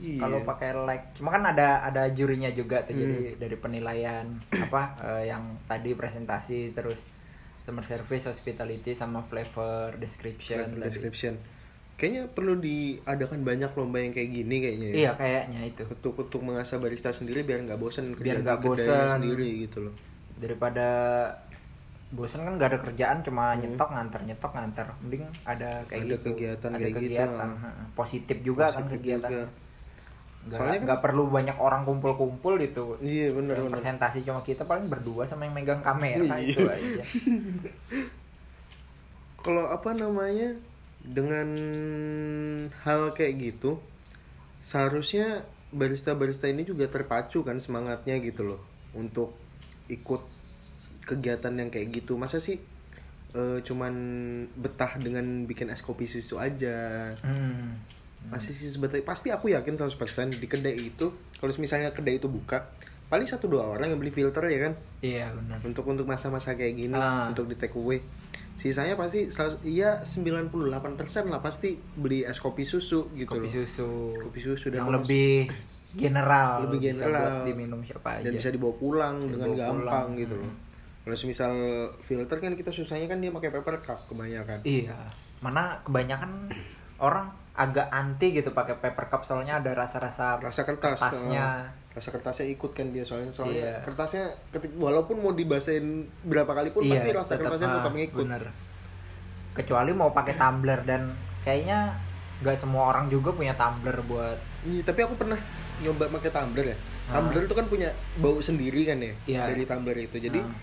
Iya. 0.00 0.16
kalau 0.18 0.40
pakai 0.42 0.72
like 0.80 1.12
cuma 1.12 1.28
kan 1.28 1.44
ada 1.44 1.84
ada 1.84 2.08
jurinya 2.08 2.48
juga 2.48 2.80
tuh 2.82 2.96
Hmm. 2.96 3.04
jadi 3.04 3.18
dari 3.36 3.52
penilaian 3.54 4.24
apa 4.50 4.96
eh, 4.98 5.28
yang 5.28 5.60
tadi 5.66 5.92
presentasi 5.92 6.72
terus 6.72 7.04
customer 7.60 7.84
service 7.84 8.24
hospitality 8.24 8.90
sama 8.90 9.20
flavor 9.20 9.92
description 9.94 10.56
Flavor 10.64 10.80
tadi. 10.80 10.88
description. 10.88 11.34
Kayaknya 12.00 12.22
perlu 12.26 12.56
diadakan 12.56 13.44
banyak 13.44 13.70
lomba 13.70 14.00
yang 14.00 14.08
kayak 14.10 14.32
gini 14.32 14.56
kayaknya 14.58 14.86
ya. 14.86 14.94
iya 14.96 15.10
kayaknya 15.12 15.60
itu 15.66 15.84
Untuk 15.84 16.16
untuk 16.18 16.40
mengasah 16.40 16.76
barista 16.76 17.12
sendiri 17.12 17.44
biar 17.44 17.60
nggak 17.62 17.76
bosan 17.76 18.16
Biar 18.16 18.40
nggak 18.40 18.58
bosan. 18.58 19.20
sendiri 19.20 19.68
gitu 19.68 19.84
loh. 19.84 19.94
daripada 20.34 20.88
bosan 22.10 22.42
kan 22.42 22.56
gak 22.56 22.72
ada 22.72 22.78
kerjaan 22.80 23.20
cuma 23.20 23.52
Hmm. 23.52 23.60
nyetok 23.62 23.86
nganter 23.88 24.20
nyetok 24.24 24.50
nganter 24.50 24.86
mending 24.98 25.22
ada 25.44 25.84
kayak 25.84 26.00
Ada 26.00 26.10
gitu 26.10 26.26
kegiatan 26.26 26.70
ada 26.70 26.78
kayak 26.80 26.90
gitu. 26.90 27.00
kegiatan 27.04 27.48
heeh. 27.54 27.84
positif 27.92 28.36
juga 28.40 28.64
kan 28.66 28.82
Positif 28.82 28.96
kegiatan 28.96 29.30
juga. 29.30 29.44
nggak 30.40 30.56
Soalnya 30.56 30.72
kan- 30.72 30.84
nggak 30.88 31.00
perlu 31.02 31.22
banyak 31.28 31.56
orang 31.56 31.82
kumpul-kumpul 31.84 32.52
gitu 32.56 32.96
Iya 32.98 33.28
benar 33.30 33.60
benar. 33.60 33.76
presentasi 33.76 34.24
cuma 34.24 34.40
kita 34.40 34.64
paling 34.64 34.88
berdua 34.88 35.22
sama 35.22 35.44
yang 35.44 35.54
megang 35.54 35.78
kamera 35.80 36.24
Iya. 36.32 36.48
itu 36.48 36.60
aja 36.64 37.04
kalau 39.40 39.64
apa 39.66 39.90
namanya 39.92 40.56
dengan 41.02 41.48
hal 42.82 43.12
kayak 43.12 43.34
gitu 43.38 43.80
seharusnya 44.60 45.42
barista-barista 45.70 46.44
ini 46.44 46.62
juga 46.62 46.84
terpacu 46.86 47.40
kan 47.40 47.56
semangatnya 47.56 48.18
gitu 48.18 48.44
loh 48.44 48.60
untuk 48.92 49.32
ikut 49.86 50.20
kegiatan 51.02 51.50
yang 51.52 51.68
kayak 51.68 51.88
gitu 51.94 52.14
masa 52.14 52.36
sih 52.36 52.60
eh, 53.30 53.58
cuman 53.60 53.94
betah 54.52 54.98
dengan 54.98 55.24
bikin 55.44 55.70
es 55.70 55.80
kopi 55.80 56.04
susu 56.04 56.36
aja 56.36 57.14
Hmm. 57.22 57.78
masih 58.28 58.52
sih 58.52 58.68
sebetulnya 58.68 59.00
pasti 59.02 59.32
aku 59.32 59.48
yakin 59.48 59.80
100% 59.80 59.96
di 60.34 60.44
kedai 60.44 60.76
itu 60.76 61.08
kalau 61.34 61.52
misalnya 61.56 61.88
kedai 61.88 62.20
itu 62.20 62.28
buka 62.28 62.68
paling 63.08 63.24
satu 63.24 63.48
dua 63.48 63.64
orang 63.66 63.90
yang 63.90 63.98
beli 63.98 64.12
filter 64.12 64.44
ya 64.44 64.68
kan 64.68 64.72
Iya 65.00 65.32
benar. 65.32 65.58
untuk 65.64 65.88
untuk 65.88 66.04
masa-masa 66.04 66.52
kayak 66.52 66.74
gini 66.76 66.92
Ah. 66.92 67.26
untuk 67.26 67.48
di 67.48 67.56
take 67.56 67.72
away 67.72 68.04
sisanya 68.60 68.92
pasti 68.92 69.26
selalu- 69.26 69.64
iya 69.64 70.04
98% 70.04 70.52
lah 71.26 71.40
pasti 71.40 71.74
beli 71.96 72.22
es 72.22 72.36
kopi 72.36 72.60
susu 72.62 73.08
gitu 73.10 73.24
kopi 73.26 73.48
loh. 73.48 73.52
susu 73.56 73.90
Kopi 74.20 74.38
susu 74.38 74.66
dan 74.68 74.84
yang 74.84 74.92
lebih 74.92 75.48
general 75.90 76.68
Lebih 76.68 76.78
bisa 76.84 77.02
general. 77.02 77.24
buat 77.34 77.48
diminum 77.48 77.80
siapa 77.80 78.08
aja 78.14 78.22
dan 78.22 78.32
bisa 78.34 78.48
dibawa 78.48 78.74
pulang 78.74 79.16
Bisa 79.18 79.30
dengan 79.32 79.48
dibawa 79.48 79.60
gampang 79.64 79.80
pulang. 79.80 80.08
gitu 80.16 80.34
loh 80.36 80.46
Hmm. 80.46 80.68
kalau 81.02 81.26
misal 81.26 81.52
filter 82.02 82.36
kan 82.38 82.52
kita 82.52 82.70
susahnya 82.70 83.06
kan 83.06 83.18
dia 83.18 83.32
pakai 83.32 83.50
paper 83.50 83.76
cup 83.80 84.00
kebanyakan 84.06 84.60
iya 84.62 84.94
mana 85.40 85.80
kebanyakan 85.80 86.52
orang 86.98 87.26
agak 87.52 87.88
anti 87.88 88.30
gitu 88.30 88.52
pakai 88.52 88.76
paper 88.76 89.08
cup 89.08 89.24
soalnya 89.24 89.56
ada 89.56 89.72
rasa-rasa 89.74 90.36
rasa 90.36 90.62
kertas 90.62 90.94
kertasnya. 90.94 91.72
Rasa 91.90 92.08
kertasnya 92.08 92.46
ikut 92.48 92.70
kan 92.70 92.86
dia 92.88 93.02
soalnya 93.02 93.28
soalnya 93.28 93.66
Iya. 93.66 93.74
kertasnya 93.82 94.24
ketik 94.50 94.72
walaupun 94.74 95.18
mau 95.18 95.32
dibasahin 95.32 95.86
berapa 96.22 96.46
kali 96.48 96.70
pun 96.70 96.86
pasti 96.86 97.10
rasa 97.10 97.34
kertasnya 97.34 97.66
ah, 97.68 97.76
tetap 97.80 97.92
ngikut 97.92 98.24
bener. 98.24 98.44
kecuali 99.52 99.90
mau 99.90 100.10
pakai 100.10 100.34
tumbler 100.34 100.80
dan 100.80 101.10
kayaknya 101.42 101.98
nggak 102.40 102.56
semua 102.56 102.88
orang 102.88 103.06
juga 103.06 103.30
punya 103.30 103.52
tumbler 103.52 103.98
buat 104.02 104.38
Iya, 104.60 104.84
tapi 104.84 105.00
aku 105.02 105.16
pernah 105.16 105.40
nyoba 105.78 106.06
pakai 106.12 106.30
tumbler 106.30 106.66
ya 106.68 106.76
Ah. 107.02 107.18
tumbler 107.18 107.42
itu 107.42 107.54
kan 107.54 107.66
punya 107.66 107.90
bau 108.16 108.38
sendiri 108.38 108.80
kan 108.84 108.98
ya 108.98 109.12
Iya. 109.26 109.40
dari 109.50 109.64
tumbler 109.64 109.98
itu 109.98 110.16
jadi 110.16 110.38
Ah. 110.38 110.54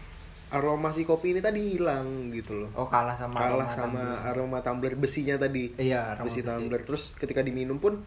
aroma 0.49 0.89
si 0.89 1.03
kopi 1.03 1.35
ini 1.35 1.43
tadi 1.43 1.75
hilang 1.75 2.31
gitu 2.31 2.55
loh 2.55 2.71
oh 2.73 2.87
kalah 2.87 3.13
sama 3.13 3.35
kalah 3.35 3.67
aroma 3.67 3.75
sama 3.75 3.99
tumbler. 3.99 4.31
aroma 4.31 4.57
tumbler 4.63 4.93
besinya 4.95 5.35
tadi 5.35 5.75
iya 5.75 6.15
aroma 6.15 6.23
besi 6.23 6.39
besi. 6.39 6.47
tumbler 6.47 6.81
terus 6.81 7.11
ketika 7.13 7.43
diminum 7.43 7.75
pun 7.75 7.99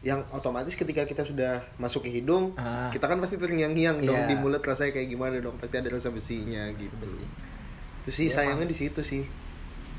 yang 0.00 0.24
otomatis 0.30 0.72
ketika 0.72 1.04
kita 1.04 1.22
sudah 1.22 1.60
masuk 1.76 2.02
ke 2.02 2.10
hidung 2.10 2.56
Ah. 2.56 2.88
kita 2.88 3.04
kan 3.04 3.18
pasti 3.18 3.36
terngiang-ngiang 3.36 4.00
dong 4.00 4.16
Iya. 4.18 4.28
di 4.28 4.34
mulut 4.34 4.60
rasanya 4.60 4.92
kayak 4.92 5.08
gimana 5.08 5.36
dong 5.38 5.56
pasti 5.56 5.76
ada 5.76 5.88
rasa 5.88 6.08
besinya 6.08 6.72
gitu 6.72 6.94
Besi. 6.96 7.20
itu 8.00 8.10
sih 8.10 8.26
Iya, 8.26 8.34
sayangnya 8.34 8.64
di 8.64 8.74
situ 8.74 9.00
sih 9.02 9.22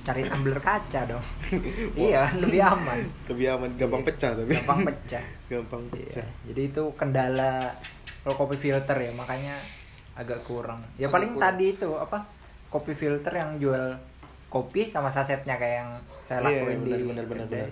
cari 0.02 0.26
tumbler 0.26 0.58
kaca 0.58 1.06
dong 1.06 1.22
iya 2.02 2.34
lebih 2.34 2.58
aman 2.60 2.98
lebih 3.28 3.46
aman 3.52 3.70
gampang 3.76 4.02
Iya. 4.02 4.10
pecah 4.10 4.32
tapi 4.34 4.52
gampang 4.56 4.80
pecah 4.84 5.24
gampang 5.52 5.82
Iya, 5.84 5.92
pecah 5.94 6.28
jadi 6.44 6.62
itu 6.66 6.84
kendala 6.96 7.54
kalau 8.20 8.36
kopi 8.36 8.58
filter 8.60 8.98
ya 8.98 9.12
makanya 9.12 9.62
agak 10.12 10.42
kurang 10.42 10.82
ya 10.96 11.06
Agak 11.06 11.14
paling 11.14 11.32
kurang. 11.32 11.46
tadi 11.48 11.66
itu 11.72 11.90
apa 11.94 12.18
kopi 12.68 12.94
filter 12.94 13.34
yang 13.36 13.52
jual 13.58 13.94
kopi 14.48 14.84
sama 14.86 15.08
sasetnya 15.08 15.56
kayak 15.56 15.78
yang 15.80 15.92
saya 16.20 16.42
Iya, 16.42 16.50
lakuin 16.58 16.80
benar, 16.82 16.90
di 16.92 17.04
benar, 17.06 17.26
benar, 17.28 17.46
kedai. 17.46 17.70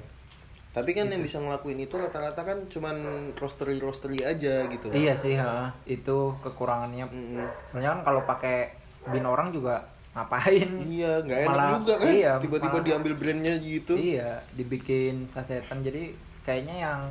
Tapi 0.70 0.94
kan 0.94 1.04
Gitu. 1.04 1.14
yang 1.14 1.24
bisa 1.24 1.38
ngelakuin 1.38 1.80
itu 1.80 1.96
rata-rata 1.96 2.40
kan 2.40 2.58
cuman 2.68 2.96
roastery 3.34 3.78
roastery 3.78 4.22
aja 4.22 4.64
gitu. 4.66 4.86
loh. 4.86 4.94
iya 4.94 5.14
sih 5.14 5.34
ha. 5.34 5.74
itu 5.84 6.18
kekurangannya 6.40 7.06
Mm-mm. 7.06 7.42
soalnya 7.66 7.90
kan 7.92 8.02
kalau 8.04 8.22
pakai 8.24 8.70
bin 9.08 9.24
orang 9.24 9.50
juga 9.50 9.82
ngapain 10.12 10.70
Iya, 10.86 11.22
nggak 11.22 11.40
enak 11.44 11.50
Malah- 11.52 11.74
juga 11.76 11.94
kan. 11.98 12.08
iya, 12.08 12.32
Tiba-tiba 12.38 12.70
malah- 12.72 12.86
diambil 12.86 13.14
brandnya 13.16 13.56
gitu. 13.58 13.94
iya 13.94 14.38
dibikin 14.52 15.26
sasetan 15.28 15.82
jadi 15.82 16.14
kayaknya 16.44 16.76
yang 16.84 17.02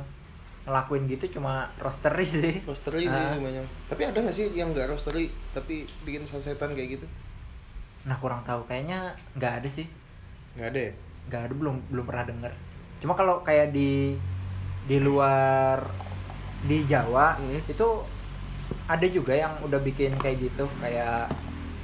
ngelakuin 0.61 1.07
gitu 1.07 1.25
cuma 1.33 1.67
roastery 1.77 2.25
sih 2.25 2.55
Roastery 2.61 3.03
sih 3.03 3.23
semuanya. 3.33 3.63
Tapi 3.87 4.01
ada 4.05 4.17
nggak 4.17 4.33
sih 4.33 4.51
yang 4.51 4.69
nggak 4.69 4.87
roastery 4.87 5.27
tapi 5.49 5.83
bikin 6.01 6.23
sasetan 6.23 6.71
kayak 6.71 6.95
gitu? 6.95 7.07
nah 7.99 8.15
kurang 8.15 8.39
tahu 8.41 8.63
kayaknya 8.63 9.11
nggak 9.35 9.59
ada 9.59 9.67
sih 9.69 9.83
Nggak 10.55 10.67
ada 10.69 10.79
ya? 10.81 10.91
nggak 11.27 11.41
ada 11.41 11.53
belum 11.53 11.75
belum 11.89 12.05
pernah 12.05 12.23
dengar 12.25 12.51
cuma 12.99 13.13
kalau 13.13 13.41
kayak 13.41 13.69
di 13.69 14.15
di 14.83 14.97
luar 14.97 15.83
di 16.61 16.83
Jawa 16.83 17.35
Hmm. 17.35 17.61
itu 17.61 17.87
ada 18.85 19.05
juga 19.05 19.33
yang 19.33 19.55
udah 19.61 19.79
bikin 19.79 20.13
kayak 20.13 20.37
gitu 20.41 20.67
kayak 20.77 21.31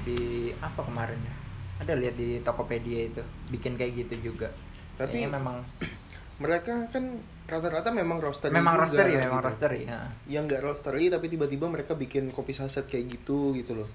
di 0.02 0.20
apa 0.58 0.82
kemarin 0.82 1.18
ya 1.18 1.34
ada 1.78 1.94
lihat 1.94 2.14
di 2.14 2.40
Tokopedia 2.40 3.08
itu 3.08 3.22
bikin 3.50 3.76
kayak 3.76 3.94
gitu 3.98 4.32
juga 4.32 4.52
Tapi- 4.96 5.12
Kayaknya 5.18 5.32
memang 5.34 5.58
Mereka 6.36 6.92
kan 6.92 7.16
rata-rata 7.46 7.90
memang 7.90 8.20
roastery. 8.20 8.52
memang 8.52 8.76
juga, 8.76 8.84
roastery 8.86 9.12
ya 9.14 9.20
memang 9.22 9.40
gitu. 9.40 9.48
roastery 9.48 9.82
ya. 9.86 10.00
Yang 10.30 10.44
nggak 10.46 10.62
roastery 10.62 11.04
tapi 11.08 11.26
tiba-tiba 11.28 11.66
mereka 11.66 11.96
bikin 11.96 12.28
kopi 12.30 12.52
saset 12.52 12.84
kayak 12.84 13.08
gitu 13.10 13.56
gitu 13.56 13.72
loh. 13.74 13.88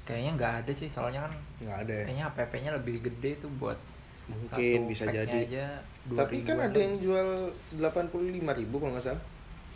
kayaknya 0.00 0.30
nggak 0.32 0.52
ada 0.60 0.72
sih 0.72 0.86
soalnya 0.86 1.22
kan 1.22 1.32
Nggak 1.60 1.76
ada 1.80 1.92
ya. 1.92 2.04
kayaknya 2.04 2.24
APP-nya 2.28 2.70
lebih 2.72 2.96
gede 3.00 3.30
tuh 3.38 3.50
buat 3.52 3.78
Mungkin 4.30 4.78
satu 4.78 4.88
bisa 4.88 5.04
jadi. 5.06 5.38
aja 5.40 5.66
Tapi 6.06 6.40
kan 6.40 6.56
2000-an 6.56 6.66
ada 6.66 6.78
yang 6.78 6.94
jual 6.96 7.28
85.000 7.76 8.14
ribu 8.56 8.74
kalau 8.76 8.92
nggak 8.92 9.04
salah. 9.04 9.22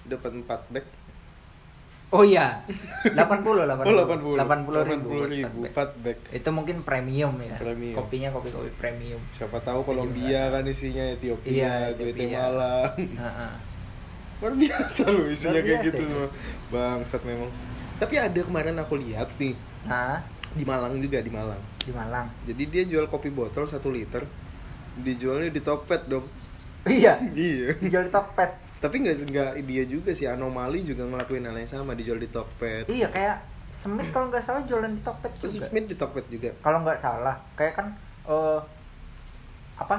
Dapat 0.04 0.30
4 0.38 0.72
bag. 0.72 0.86
oh 2.10 2.22
iya 2.22 2.62
80 3.02 3.10
80 3.10 3.82
Oh 3.90 3.94
80 4.06 4.38
80 4.38 4.86
ribu, 4.86 5.10
80 5.18 5.34
ribu 5.34 5.58
buat 5.64 5.72
4 5.90 6.04
bag. 6.04 6.18
itu 6.30 6.48
mungkin 6.48 6.76
premium 6.82 7.34
ya 7.36 7.56
Premium. 7.58 7.96
kopinya 7.98 8.28
kopi 8.30 8.48
kopi 8.48 8.70
premium 8.72 9.18
Siapa 9.30 9.58
tahu 9.58 9.82
Kolombia 9.82 10.46
kan 10.48 10.62
isinya 10.64 11.02
Ethiopia, 11.10 11.90
Iya. 11.90 11.96
Guatemala. 11.96 12.94
Heeh. 13.24 13.52
Luar 14.36 14.54
biasa 14.54 15.02
loh 15.08 15.26
isinya 15.26 15.52
Luar 15.52 15.64
kayak 15.64 15.74
biasa 15.74 15.86
gitu 15.88 15.96
itu. 15.96 16.06
semua. 16.06 16.28
Bangsat 16.68 17.22
memang. 17.24 17.50
Tapi 17.96 18.14
ada 18.16 18.40
kemarin 18.40 18.76
aku 18.76 18.94
lihat 18.96 19.28
nih 19.34 19.54
nah 19.82 20.22
di 20.50 20.62
Malang 20.62 20.94
juga 20.96 21.18
di 21.18 21.28
Malang. 21.28 21.58
di 21.78 21.90
Malang 21.90 22.26
Jadi 22.44 22.62
dia 22.64 22.82
jual 22.84 23.04
kopi 23.06 23.28
botol 23.28 23.64
1 23.64 23.74
liter. 23.90 24.22
Dijualnya 24.96 25.48
di 25.48 25.60
Tokped 25.60 26.02
dong. 26.06 26.26
iya 26.84 27.16
iya. 27.32 27.72
dijual 27.74 28.04
di 28.04 28.12
Tokped 28.12 28.50
Tapi 28.78 28.94
nggak 29.00 29.16
nggak 29.26 29.50
dia 29.62 29.84
juga 29.84 30.12
sih 30.12 30.26
anomali 30.26 30.82
juga 30.82 31.02
ngelakuin 31.02 31.40
hal 31.42 31.56
yang 31.56 31.66
sama 31.66 31.92
dijual 31.92 32.16
di 32.16 32.28
Tokped. 32.28 32.86
iya 32.88 33.08
kayak 33.08 33.40
Smith 33.74 34.08
kalau 34.10 34.28
nggak 34.28 34.40
salah 34.40 34.62
jualan 34.62 34.88
di 34.88 35.00
Tokped 35.00 35.32
Terus 35.40 35.52
juga 35.54 35.66
Smith 35.66 35.86
di 35.86 35.96
Tokped 35.96 36.26
juga. 36.28 36.50
kalau 36.58 36.80
nggak 36.80 36.98
salah 36.98 37.36
kayak 37.54 37.74
kan 37.74 37.86
eh 38.24 38.60
apa 39.74 39.96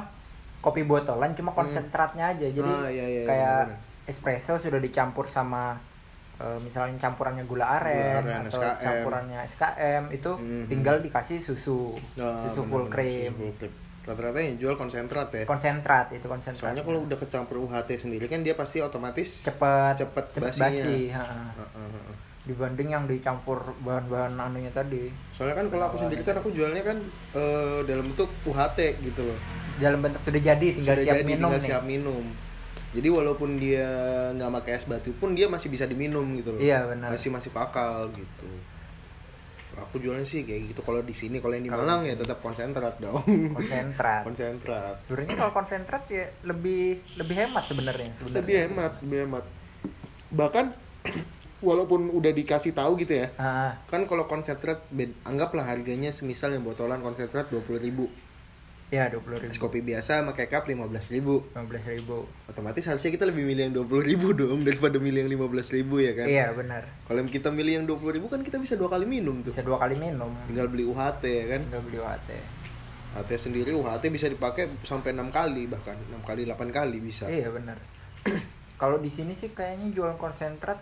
kopi 0.60 0.81
botolan 0.81 1.34
cuma 1.34 1.51
konsentratnya 1.51 2.31
aja 2.31 2.47
jadi 2.47 2.65
Ah, 2.65 2.88
iya, 2.88 3.05
iya, 3.05 3.21
kayak 3.23 3.58
benar-benar. 3.67 4.08
espresso 4.08 4.53
sudah 4.55 4.79
dicampur 4.79 5.27
sama 5.27 5.77
eh, 6.36 6.58
misalnya 6.60 6.99
campurannya 6.99 7.43
gula 7.43 7.65
aren, 7.73 8.21
Gula 8.21 8.34
aren, 8.36 8.45
atau 8.45 8.60
SKM. 8.62 8.81
campurannya 8.81 9.38
SKM 9.41 10.03
itu 10.12 10.31
Mhm. 10.34 10.65
tinggal 10.67 10.95
dikasih 10.99 11.39
susu 11.39 11.95
Nah, 12.15 12.45
susu 12.45 12.62
full 12.65 12.86
cream 12.88 13.31
susu 13.31 13.41
full 13.41 13.55
cream. 13.58 13.73
Rata-rata 14.06 14.38
yang 14.38 14.62
jual 14.62 14.78
konsentrat 14.78 15.34
ya. 15.34 15.44
konsentrat 15.50 16.13
itu 16.13 16.30
konsentrat 16.30 16.62
Soalnya 16.62 16.86
kalau 16.86 17.02
udah 17.10 17.18
kecampur 17.18 17.58
UHT 17.65 18.06
sendiri 18.06 18.30
kan 18.30 18.46
dia 18.46 18.54
pasti 18.54 18.78
otomatis 18.80 19.41
cepet 19.41 19.98
cepet 19.98 20.26
cepet 20.38 20.52
basinya. 20.54 20.70
basi 20.70 20.98
ha. 21.10 21.26
Heeh, 21.58 21.89
heeh. 21.89 22.15
dibanding 22.46 22.94
yang 22.94 23.04
dicampur 23.10 23.58
bahan-bahan 23.82 24.38
anunya 24.38 24.70
tadi 24.70 25.10
Soalnya 25.34 25.58
kan 25.58 25.65
kalau 25.74 25.89
aku 25.89 25.98
sendiri 26.06 26.22
kan 26.22 26.38
aku 26.38 26.54
jualnya 26.54 26.86
kan 26.86 26.98
eh, 27.34 27.80
dalam 27.89 28.06
bentuk 28.13 28.30
UHT 28.46 28.80
gitu 29.02 29.22
loh. 29.26 29.39
dalam 29.82 30.00
bentuk 30.06 30.22
sudah 30.22 30.41
jadi 30.54 30.68
tinggal 30.78 30.94
Sudah 30.96 31.06
siap 31.10 31.18
jadi, 31.18 31.26
minum 31.26 31.50
tinggal 31.50 31.62
nih 31.65 31.70
siap 31.74 31.84
minum. 31.84 32.26
Jadi 32.96 33.08
walaupun 33.12 33.50
dia 33.60 33.89
nggak 34.39 34.52
pakai 34.62 34.72
es 34.80 34.88
batu 34.88 35.12
pun 35.20 35.36
dia 35.36 35.52
masih 35.52 35.68
bisa 35.68 35.84
diminum 35.84 36.24
gitu 36.39 36.56
loh. 36.56 36.63
Iya, 36.63 36.88
benar. 36.88 37.12
Masih 37.12 37.28
masih 37.28 37.52
pakal 37.52 38.08
gitu. 38.15 38.48
Aku 39.75 39.99
jualnya 39.99 40.23
sih 40.23 40.47
kayak 40.47 40.71
gitu. 40.71 40.81
Kalau 40.81 41.03
di 41.03 41.11
sini 41.11 41.43
kalau 41.43 41.53
yang 41.55 41.65
di 41.67 41.71
Malang 41.71 42.07
ya 42.07 42.15
tetap 42.15 42.39
konsentrat 42.39 42.95
dong. 42.99 43.19
konsentrat 43.51 44.21
konsentrat. 44.27 44.95
sebenarnya 45.03 45.35
kalau 45.35 45.53
konsentrat 45.53 46.03
ya 46.07 46.25
lebih 46.47 47.03
lebih 47.19 47.35
hemat 47.35 47.63
sebenarnya 47.67 48.09
sebenarnya 48.15 48.39
Lebih 48.39 48.55
hemat, 48.67 48.91
lebih 49.03 49.17
hemat. 49.27 49.43
Bahkan 50.31 50.65
walaupun 51.63 52.11
udah 52.11 52.31
dikasih 52.31 52.75
tahu 52.75 52.99
gitu 53.01 53.25
ya. 53.25 53.27
Ah, 53.35 53.79
Kan 53.88 54.05
kalau 54.05 54.27
konsentrat 54.27 54.85
anggaplah 55.23 55.65
harganya 55.65 56.11
semisal 56.11 56.53
yang 56.53 56.63
botolan 56.63 56.99
konsentrat 57.01 57.47
20.000 57.49 57.79
ribu 57.81 58.05
ya 58.93 59.10
dua 59.10 59.17
puluh 59.17 59.41
Es 59.41 59.50
ribu 59.50 59.65
kopi 59.65 59.82
biasa 59.82 60.21
pakai 60.30 60.45
cup 60.45 60.69
15.000 60.69 61.17
ribu. 61.17 61.41
lima 61.52 61.65
belas 61.65 61.84
ribu. 61.89 62.30
Otomatis 62.45 62.86
harusnya 62.86 63.10
kita 63.10 63.26
lebih 63.26 63.43
milih 63.43 63.62
yang 63.69 63.74
20.000 63.82 64.10
ribu 64.13 64.28
dong 64.38 64.62
daripada 64.62 65.02
milih 65.02 65.26
yang 65.26 65.32
15.000 65.34 65.78
ribu 65.82 65.95
ya 66.06 66.13
kan? 66.13 66.28
Iya 66.30 66.48
benar. 66.54 66.84
Kalau 67.10 67.19
kita 67.26 67.50
milih 67.50 67.74
yang 67.82 67.86
20.000 67.89 68.15
ribu 68.21 68.28
kan 68.30 68.39
kita 68.45 68.62
bisa 68.62 68.78
dua 68.78 68.93
kali 68.93 69.10
minum 69.10 69.41
tuh. 69.41 69.50
Bisa 69.50 69.65
dua 69.65 69.82
kali 69.82 69.98
minum. 69.98 70.30
Tinggal 70.45 70.69
beli 70.69 70.86
UHT 70.86 71.24
ya 71.26 71.45
kan? 71.58 71.62
Tinggal 71.65 71.84
beli 71.86 71.98
UHT 71.98 72.30
UHT 73.15 73.32
sendiri 73.39 73.71
UHT 73.74 74.04
bisa 74.12 74.28
dipakai 74.30 74.69
sampai 74.86 75.17
6 75.17 75.34
kali 75.34 75.65
bahkan. 75.65 75.98
6 75.98 76.21
kali 76.21 76.45
8 76.45 76.69
kali 76.69 76.98
bisa. 77.02 77.26
Iya 77.26 77.50
benar. 77.50 77.82
Kalau 78.82 79.02
di 79.02 79.10
sini 79.10 79.34
sih 79.34 79.56
kayaknya 79.56 79.89
jual 79.95 80.13
konsentrat 80.19 80.78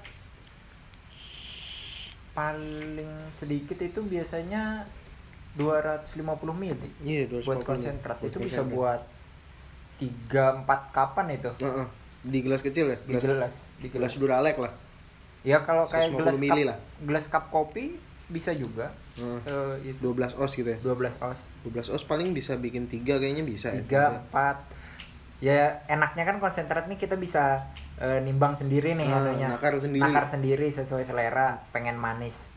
paling 2.34 3.30
sedikit 3.38 3.78
itu 3.78 4.02
biasanya 4.02 4.90
250 5.54 6.18
mili 6.54 6.90
Iya, 7.00 7.30
buat 7.42 7.62
250. 7.62 7.68
konsentrat. 7.68 8.18
Buat 8.18 8.30
itu 8.30 8.38
bisa 8.40 8.62
buat 8.64 9.02
3 9.96 10.66
4 10.66 10.90
kapan 10.90 11.26
itu? 11.32 11.52
Heeh. 11.58 11.88
Di 12.24 12.40
gelas 12.40 12.62
kecil 12.62 12.88
ya? 12.88 12.98
di 13.00 13.14
gelas. 13.14 13.54
Di 13.78 13.88
Gelas 13.88 14.12
gelas. 14.12 14.12
Duralek 14.16 14.58
lah. 14.58 14.74
Ya 15.44 15.60
kalau 15.60 15.84
kayak 15.86 16.10
150 16.10 16.18
gelas 16.18 16.36
mili 16.38 16.64
cup 16.64 16.70
lah. 16.70 16.78
gelas 17.04 17.26
cup 17.28 17.46
kopi 17.50 17.86
bisa 18.28 18.52
juga. 18.54 18.96
Se- 19.14 19.78
itu. 19.86 20.00
12 20.02 20.34
os 20.34 20.52
gitu 20.52 20.66
ya? 20.66 20.80
12 20.82 21.14
oz 21.22 21.38
12 21.62 21.92
os 21.92 22.02
paling 22.02 22.32
bisa 22.32 22.56
bikin 22.56 22.88
3 22.88 23.20
kayaknya 23.20 23.44
bisa 23.44 23.70
ya. 23.70 23.84
Tiga 23.84 24.04
empat. 24.18 24.58
Ya 25.38 25.84
enaknya 25.86 26.24
kan 26.24 26.40
konsentrat 26.40 26.88
nih 26.88 26.96
kita 26.96 27.14
bisa 27.14 27.68
eh, 28.00 28.24
nimbang 28.24 28.56
sendiri 28.56 28.96
nih 28.96 29.06
Ah, 29.06 29.20
anunya. 29.22 29.48
nakar 29.52 29.76
sendiri. 29.76 30.02
nakar 30.02 30.26
sendiri 30.26 30.66
sesuai 30.66 31.04
selera 31.04 31.62
pengen 31.70 31.94
manis 31.94 32.48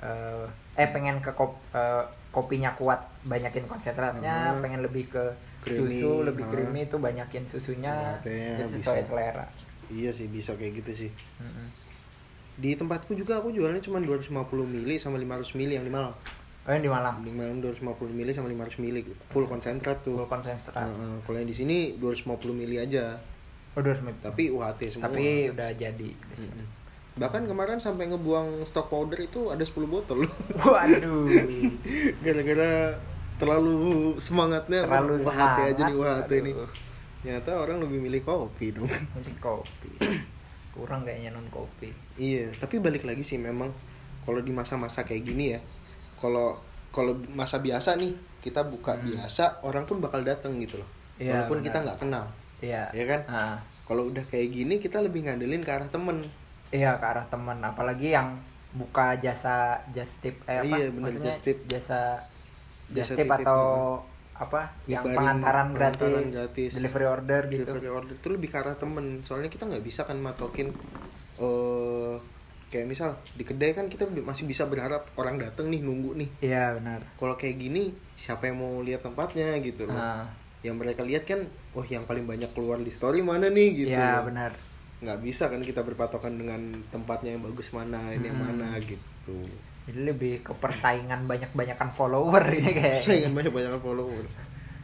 eh, 0.00 0.48
eh 0.74 0.88
pengen 0.88 1.20
ke 1.20 1.30
kop, 1.30 1.60
eh, 1.70 2.04
kopinya 2.30 2.70
kuat 2.72 2.98
banyakin 3.22 3.66
konsentratnya 3.66 4.50
Hmm. 4.50 4.62
pengen 4.62 4.80
lebih 4.80 5.06
ke 5.08 5.24
Creamy, 5.60 5.98
susu 5.98 6.22
lebih 6.22 6.44
ah. 6.44 6.50
creamy 6.50 6.80
itu 6.82 6.96
banyakin 6.96 7.42
susunya 7.44 8.16
jadi 8.22 8.62
sesuai 8.64 8.98
bisa. 8.98 9.08
selera 9.08 9.46
Iya 9.90 10.10
sih 10.10 10.26
bisa 10.26 10.54
kayak 10.54 10.78
gitu 10.78 10.92
sih. 10.96 11.10
Mm-mm. 11.36 11.66
Di 12.56 12.72
tempatku 12.72 13.10
juga 13.12 13.36
aku 13.36 13.50
jualnya 13.50 13.80
cuma 13.80 13.98
250 13.98 14.30
mili 14.62 14.94
sama 14.94 15.16
500 15.16 15.56
mili 15.56 15.74
yang 15.74 15.82
di 15.82 15.90
Malang. 15.90 16.14
oh 16.60 16.70
yang 16.70 16.80
di 16.80 16.88
Malang 16.88 17.16
Di 17.20 17.32
Malang 17.32 17.58
250 17.58 17.82
mili 18.10 18.30
sama 18.30 18.46
500 18.46 18.78
mili 18.78 19.00
full 19.26 19.44
konsentrat 19.44 19.98
tuh. 20.00 20.14
full 20.14 20.28
konsentrat 20.28 20.76
Heeh, 20.76 21.14
kalau 21.20 21.36
yang 21.36 21.48
di 21.48 21.56
sini 21.56 21.76
250 21.96 22.30
mili 22.52 22.78
aja. 22.78 23.18
oh 23.72 23.80
250. 23.80 24.22
Tapi 24.22 24.42
UHT 24.48 24.80
semua. 24.88 25.04
tapi 25.08 25.50
udah 25.50 25.70
jadi. 25.72 26.10
Mm-mm. 26.14 26.66
Bahkan 27.20 27.44
kemarin 27.44 27.76
sampai 27.76 28.08
ngebuang 28.08 28.64
stok 28.64 28.88
powder 28.88 29.20
itu 29.20 29.52
ada 29.52 29.60
10 29.60 29.76
botol 29.84 30.24
loh. 30.24 30.32
waduh 30.56 31.28
Gara-gara 32.24 32.96
terlalu 33.36 33.76
semangatnya 34.16 34.84
terlalu 34.84 35.14
semangat 35.16 35.68
aja 35.68 35.82
nih. 35.86 35.96
Aduh, 36.56 36.68
Ternyata 37.20 37.50
orang 37.54 37.78
lebih 37.78 38.00
milih 38.00 38.24
kopi 38.24 38.72
dong. 38.72 38.88
mungkin 39.12 39.34
kopi 39.38 39.92
kurang 40.70 41.02
kayaknya 41.02 41.34
non 41.34 41.44
kopi 41.50 41.92
Iya, 42.16 42.48
tapi 42.56 42.78
balik 42.78 43.04
lagi 43.04 43.20
sih 43.20 43.36
memang 43.36 43.68
kalau 44.22 44.40
di 44.40 44.48
masa-masa 44.48 45.02
kayak 45.02 45.26
gini 45.26 45.52
ya, 45.52 45.60
kalau 46.16 46.56
kalau 46.88 47.12
masa 47.28 47.58
biasa 47.58 47.96
nih 47.96 48.12
kita 48.40 48.64
buka 48.64 48.94
Hmm. 48.94 49.04
biasa, 49.12 49.60
orang 49.60 49.84
pun 49.84 50.00
bakal 50.00 50.22
datang 50.22 50.56
gitu 50.56 50.80
loh. 50.80 50.88
Iya, 51.16 51.44
Walaupun 51.44 51.60
benar. 51.60 51.66
kita 51.68 51.78
nggak 51.84 51.98
kenal, 51.98 52.24
iya 52.58 52.82
ya 52.90 53.04
kan? 53.04 53.20
Ah. 53.26 53.56
Kalau 53.84 54.08
udah 54.08 54.24
kayak 54.24 54.48
gini 54.48 54.78
kita 54.78 55.02
lebih 55.02 55.26
ngandelin 55.26 55.60
ke 55.60 55.68
arah 55.68 55.90
temen. 55.90 56.24
Iya 56.70 57.02
ke 57.02 57.06
arah 57.06 57.26
teman, 57.26 57.58
apalagi 57.66 58.14
yang 58.14 58.38
buka 58.78 59.18
jasa 59.18 59.82
just 59.90 60.14
tip 60.22 60.38
eh 60.46 60.62
apa? 60.62 60.78
Iya, 60.78 60.86
bener, 60.94 61.10
Maksudnya 61.10 61.34
just 61.34 61.42
tip. 61.42 61.58
jasa 61.66 62.00
just 62.94 63.10
Jasa 63.10 63.14
tip 63.18 63.26
titip, 63.26 63.42
atau 63.42 63.62
apa? 64.38 64.60
yang 64.86 65.02
Nyebarin 65.04 65.18
pengantaran 65.18 65.66
pengantaran 65.74 66.22
gratis, 66.22 66.30
gratis. 66.32 66.72
delivery 66.78 67.06
order 67.10 67.40
gitu. 67.50 67.72
Delivery 67.74 67.90
order 67.90 68.14
itu 68.14 68.28
lebih 68.30 68.48
ke 68.54 68.56
arah 68.62 68.76
temen. 68.78 69.06
Soalnya 69.26 69.50
kita 69.50 69.66
nggak 69.66 69.84
bisa 69.84 70.00
kan 70.06 70.16
matokin 70.22 70.68
eh 71.42 72.14
kayak 72.70 72.86
misal 72.86 73.18
di 73.34 73.42
kedai 73.42 73.74
kan 73.74 73.90
kita 73.90 74.06
masih 74.22 74.46
bisa 74.46 74.62
berharap 74.70 75.10
orang 75.18 75.42
datang 75.42 75.66
nih 75.74 75.82
nunggu 75.82 76.14
nih. 76.22 76.28
Iya 76.38 76.78
benar. 76.78 77.02
Kalau 77.18 77.34
kayak 77.34 77.56
gini 77.58 77.90
siapa 78.14 78.46
yang 78.46 78.62
mau 78.62 78.78
lihat 78.78 79.02
tempatnya 79.02 79.58
gitu 79.58 79.90
loh. 79.90 79.98
Nah, 79.98 80.22
yang 80.62 80.78
mereka 80.78 81.02
lihat 81.02 81.26
kan 81.26 81.42
oh 81.74 81.82
yang 81.82 82.06
paling 82.06 82.30
banyak 82.30 82.50
keluar 82.54 82.78
di 82.78 82.92
story 82.94 83.26
mana 83.26 83.50
nih 83.50 83.68
gitu 83.86 83.98
iya 83.98 84.22
benar. 84.22 84.69
Nggak 85.00 85.18
bisa 85.18 85.46
kan 85.46 85.60
kita 85.60 85.80
berpatokan 85.80 86.34
dengan 86.34 86.60
tempatnya 86.86 87.32
yang 87.32 87.42
bagus 87.42 87.70
mana 87.70 88.10
ini 88.10 88.26
yang 88.26 88.36
Hmm. 88.36 88.52
mana 88.52 88.76
gitu 88.78 89.38
Jadi 89.82 90.00
lebih 90.02 90.34
ke 90.40 90.52
persaingan 90.52 91.24
banyak-banyakan 91.24 91.88
follower 91.90 92.44
ini 92.52 92.70
kayak. 92.70 93.00
saingan 93.00 93.32
banyak 93.32 93.48
banyak 93.48 93.72
followers 93.78 94.34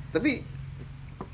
tapi 0.08 0.40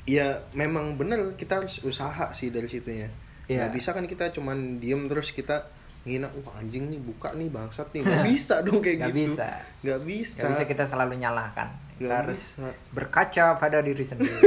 ya 0.03 0.27
memang 0.51 0.93
bener 0.93 1.31
kita 1.33 1.57
harus 1.57 1.79
usaha 1.81 2.27
sih 2.31 2.49
dari 2.49 2.67
situnya 2.67 3.07
Iya. 3.45 3.57
nggak 3.61 3.71
bisa 3.73 3.89
kan 3.91 4.03
kita 4.03 4.31
cuman 4.31 4.77
diem 4.77 5.03
terus 5.05 5.31
kita 5.31 5.63
ngina 6.03 6.27
wah 6.37 6.55
anjing 6.57 6.87
nih 6.89 6.99
buka 6.99 7.31
nih 7.31 7.47
bangsat 7.47 7.87
nih 7.89 8.03
nggak 8.03 8.23
bisa 8.29 8.59
dong 8.61 8.79
kayak 8.79 8.97
Nggak 8.99 9.11
gitu 9.13 9.19
bisa. 9.31 9.47
nggak 9.79 10.01
bisa 10.01 10.41
Gak 10.41 10.51
bisa 10.51 10.65
kita 10.65 10.83
selalu 10.85 11.13
nyalahkan. 11.17 11.67
Kita 11.93 12.03
Nggak 12.03 12.19
harus 12.19 12.41
bisa. 12.41 12.67
berkaca 12.91 13.45
pada 13.55 13.79
diri 13.79 14.03
sendiri. 14.03 14.41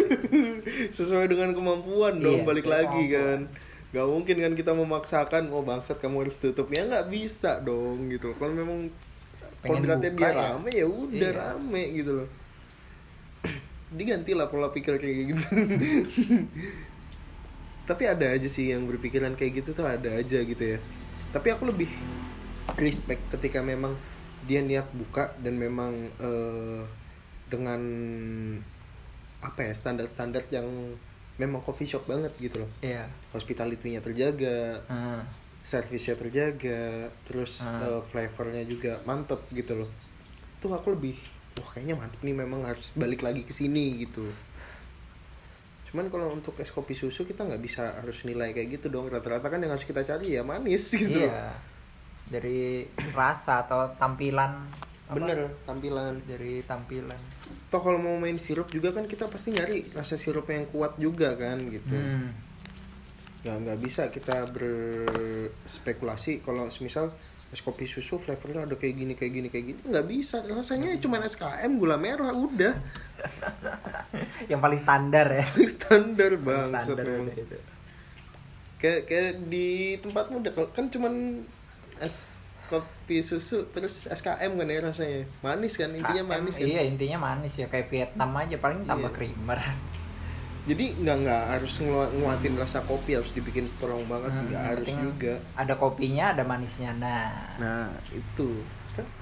sesuai 0.96 1.26
dengan 1.26 1.50
kemampuan 1.50 2.18
dong 2.18 2.40
Iya, 2.40 2.44
balik 2.44 2.66
lagi 2.66 3.02
kemampuan. 3.06 3.40
kan 3.40 3.40
nggak 3.96 4.08
mungkin 4.12 4.36
kan 4.44 4.52
kita 4.52 4.72
memaksakan 4.76 5.48
oh 5.56 5.64
bangsat 5.64 5.96
kamu 6.04 6.28
harus 6.28 6.36
tutup 6.36 6.68
ya 6.68 6.84
nggak 6.84 7.08
bisa 7.08 7.64
dong 7.64 8.12
gitu. 8.12 8.36
Kalau 8.36 8.52
memang 8.52 8.92
buka 9.64 9.96
dia 9.96 10.12
ya. 10.12 10.52
rame 10.52 10.70
ya 10.70 10.86
udah 10.86 11.30
Iya. 11.32 11.40
rame 11.40 11.82
gitu 11.96 12.10
loh. 12.20 12.28
Digantilah 13.96 14.52
pola 14.52 14.68
pikir 14.68 15.00
kayak 15.00 15.16
gitu. 15.32 15.48
Tapi 17.88 18.02
ada 18.04 18.36
aja 18.36 18.48
sih 18.52 18.68
yang 18.68 18.84
berpikiran 18.84 19.32
kayak 19.32 19.64
gitu 19.64 19.72
tuh 19.72 19.88
ada 19.88 20.12
aja 20.12 20.44
gitu 20.44 20.60
ya. 20.60 20.78
Tapi 21.32 21.56
aku 21.56 21.72
lebih 21.72 21.88
respect 22.76 23.24
ketika 23.32 23.64
memang 23.64 23.96
dia 24.44 24.60
niat 24.60 24.92
buka 24.92 25.32
dan 25.40 25.56
memang 25.56 25.96
eh, 26.20 26.84
dengan 27.48 27.80
apa 29.40 29.60
ya 29.62 29.72
standar-standar 29.72 30.42
yang 30.50 30.66
memang 31.36 31.60
coffee 31.60 31.84
shop 31.86 32.04
banget 32.04 32.32
gitu 32.36 32.58
loh 32.58 32.70
Iya. 32.80 33.06
hospitality-nya 33.30 34.00
terjaga 34.00 34.80
Hmm. 34.84 35.20
servisnya 35.62 36.14
terjaga 36.14 36.82
terus 37.22 37.60
Hmm. 37.60 37.82
eh, 37.82 38.00
flavornya 38.08 38.62
juga 38.62 38.98
mantep 39.02 39.40
gitu 39.50 39.76
loh 39.76 39.90
tuh 40.58 40.70
aku 40.70 40.92
lebih 40.92 41.16
wah 41.56 41.68
kayaknya 41.70 41.94
mantep 41.94 42.20
nih 42.20 42.32
memang 42.32 42.64
harus 42.64 42.88
balik 42.92 43.20
lagi 43.20 43.42
ke 43.42 43.50
sini 43.50 44.00
gitu 44.00 44.24
cuman 45.86 46.08
kalau 46.08 46.28
untuk 46.30 46.56
es 46.56 46.68
kopi 46.68 46.92
susu 46.92 47.22
kita 47.22 47.42
nggak 47.42 47.62
bisa 47.62 47.94
harus 47.94 48.20
nilai 48.22 48.50
kayak 48.50 48.68
gitu 48.74 48.90
dong 48.90 49.06
rata-rata 49.06 49.46
kan 49.46 49.56
yang 49.58 49.70
harus 49.70 49.84
kita 49.84 50.02
cari 50.02 50.34
ya 50.34 50.42
manis 50.42 50.92
gitu 50.92 51.24
loh. 51.24 51.30
Iya. 51.30 51.54
Dari 52.26 52.82
rasa 53.12 53.62
atau 53.62 53.86
tampilan 53.94 54.66
apa? 55.06 55.14
bener 55.16 55.38
tampilan 55.62 56.18
Dari 56.22 56.60
tampilan. 56.62 57.18
toh 57.66 57.78
kalau 57.78 57.96
mau 57.96 58.16
main 58.16 58.36
sirup 58.36 58.66
juga 58.68 58.90
kan 58.90 59.04
kita 59.04 59.26
pasti 59.26 59.50
nyari 59.50 59.90
rasa 59.90 60.14
sirup 60.14 60.46
yang 60.46 60.66
kuat 60.66 60.94
juga 60.96 61.32
kan 61.32 61.58
gitu 61.64 61.90
Hmm. 61.90 62.30
nggak 63.40 63.56
nggak 63.60 63.78
bisa 63.80 64.02
kita 64.08 64.42
berspekulasi 64.48 66.40
kalau 66.40 66.66
semisal 66.66 67.14
es 67.46 67.60
kopi 67.60 67.84
susu 67.84 68.16
flavornya 68.16 68.62
ada 68.62 68.74
kayak 68.74 68.94
gini 68.96 69.14
kayak 69.14 69.32
gini 69.32 69.48
kayak 69.48 69.64
gini 69.68 69.80
nggak 69.84 70.06
bisa 70.08 70.42
rasanya 70.42 70.98
cuma 70.98 71.22
SKM 71.22 71.70
gula 71.72 71.94
merah 71.96 72.30
udah 72.30 72.74
Yang 74.50 74.60
paling 74.60 74.80
standar 74.80 75.26
ya. 75.28 75.46
standar 75.68 76.34
bang 76.36 76.68
standar 76.74 77.06
udah 77.06 77.34
itu. 77.36 77.58
kayak 78.76 79.00
kayak 79.06 79.30
di 79.46 79.68
tempatmu 79.96 80.42
udah 80.42 80.52
kan 80.68 80.86
cuman 80.86 81.46
es 81.96 82.45
kopi 82.66 83.20
susu 83.20 83.68
terus 83.68 84.06
SKM 84.06 84.52
kan 84.52 84.66
ya 84.66 84.80
rasanya 84.80 85.20
manis 85.38 85.74
kan 85.74 85.88
intinya 85.88 86.20
KM, 86.20 86.28
manis 86.28 86.54
kan 86.54 86.66
Iya, 86.66 86.80
intinya 86.84 87.18
manis 87.20 87.54
ya 87.54 87.66
kayak 87.66 87.86
Vietnam 87.86 88.30
aja 88.32 88.56
paling 88.56 88.82
tambah 88.82 89.08
Iya. 89.08 89.16
creamer. 89.16 89.58
jadi 90.66 90.84
nggak 90.96 91.16
nggak 91.22 91.42
harus 91.48 91.72
ngelu- 91.78 92.12
nguatin 92.16 92.56
rasa 92.56 92.82
kopi 92.82 93.14
harus 93.14 93.30
dibikin 93.30 93.68
strong 93.68 94.04
banget 94.04 94.28
Hmm, 94.28 94.46
nggak 94.46 94.62
harus 94.66 94.88
juga 94.90 95.34
Ada 95.54 95.74
kopinya, 95.74 96.28
ada 96.28 96.42
manisnya. 96.42 96.90
Nah, 96.92 97.30
nah 97.56 97.88
itu 98.10 98.62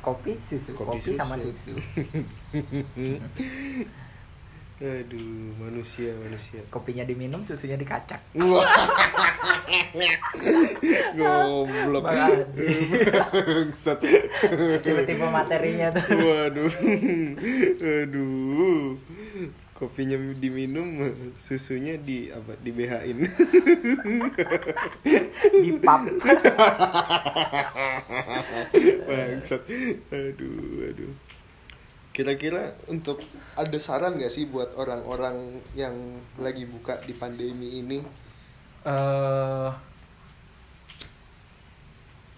kopi 0.01 0.33
susu, 0.41 0.73
Kopi 0.73 1.03
kopi, 1.03 1.13
sama 1.13 1.37
susu. 1.37 1.77
aduh 4.83 5.55
manusia 5.55 6.11
manusia 6.19 6.59
Kopinya 6.67 7.07
diminum, 7.07 7.47
susunya 7.47 7.79
dikacak. 7.79 8.19
Goblok. 11.15 12.05
Tipe-tipe 14.83 15.27
materinya 15.31 15.95
tuh. 15.95 16.03
Waduh. 16.19 16.73
Aduh. 17.79 18.99
Kopinya 19.75 20.15
diminum, 20.39 21.03
susunya 21.35 21.99
di 21.99 22.31
apa? 22.31 22.55
Di 22.63 22.71
BH-in. 22.71 23.19
Di 25.63 25.71
pub. 25.83 26.03
Bangsat. 29.07 29.63
Aduh, 30.15 30.91
aduh. 30.91 31.11
Kira-kira 32.15 32.79
untuk 32.87 33.19
ada 33.59 33.79
saran 33.83 34.17
gak 34.23 34.33
sih 34.33 34.47
buat 34.47 34.71
orang-orang 34.79 35.61
yang 35.75 35.95
lagi 36.39 36.65
buka 36.65 37.03
di 37.03 37.13
pandemi 37.13 37.83
ini? 37.83 37.99
eh 38.85 39.71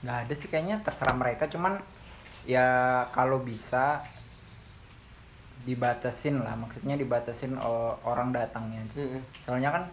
nggak 0.06 0.18
ada 0.22 0.34
sih 0.38 0.46
kayaknya 0.46 0.78
terserah 0.86 1.16
mereka 1.18 1.50
cuman 1.50 1.82
ya 2.46 2.66
kalau 3.10 3.42
bisa 3.42 4.06
dibatasin 5.66 6.46
lah 6.46 6.54
maksudnya 6.54 6.94
dibatasin 6.94 7.58
orang 8.06 8.30
datangnya 8.30 8.86
Mm-mm. 8.94 9.18
soalnya 9.42 9.74
kan 9.74 9.84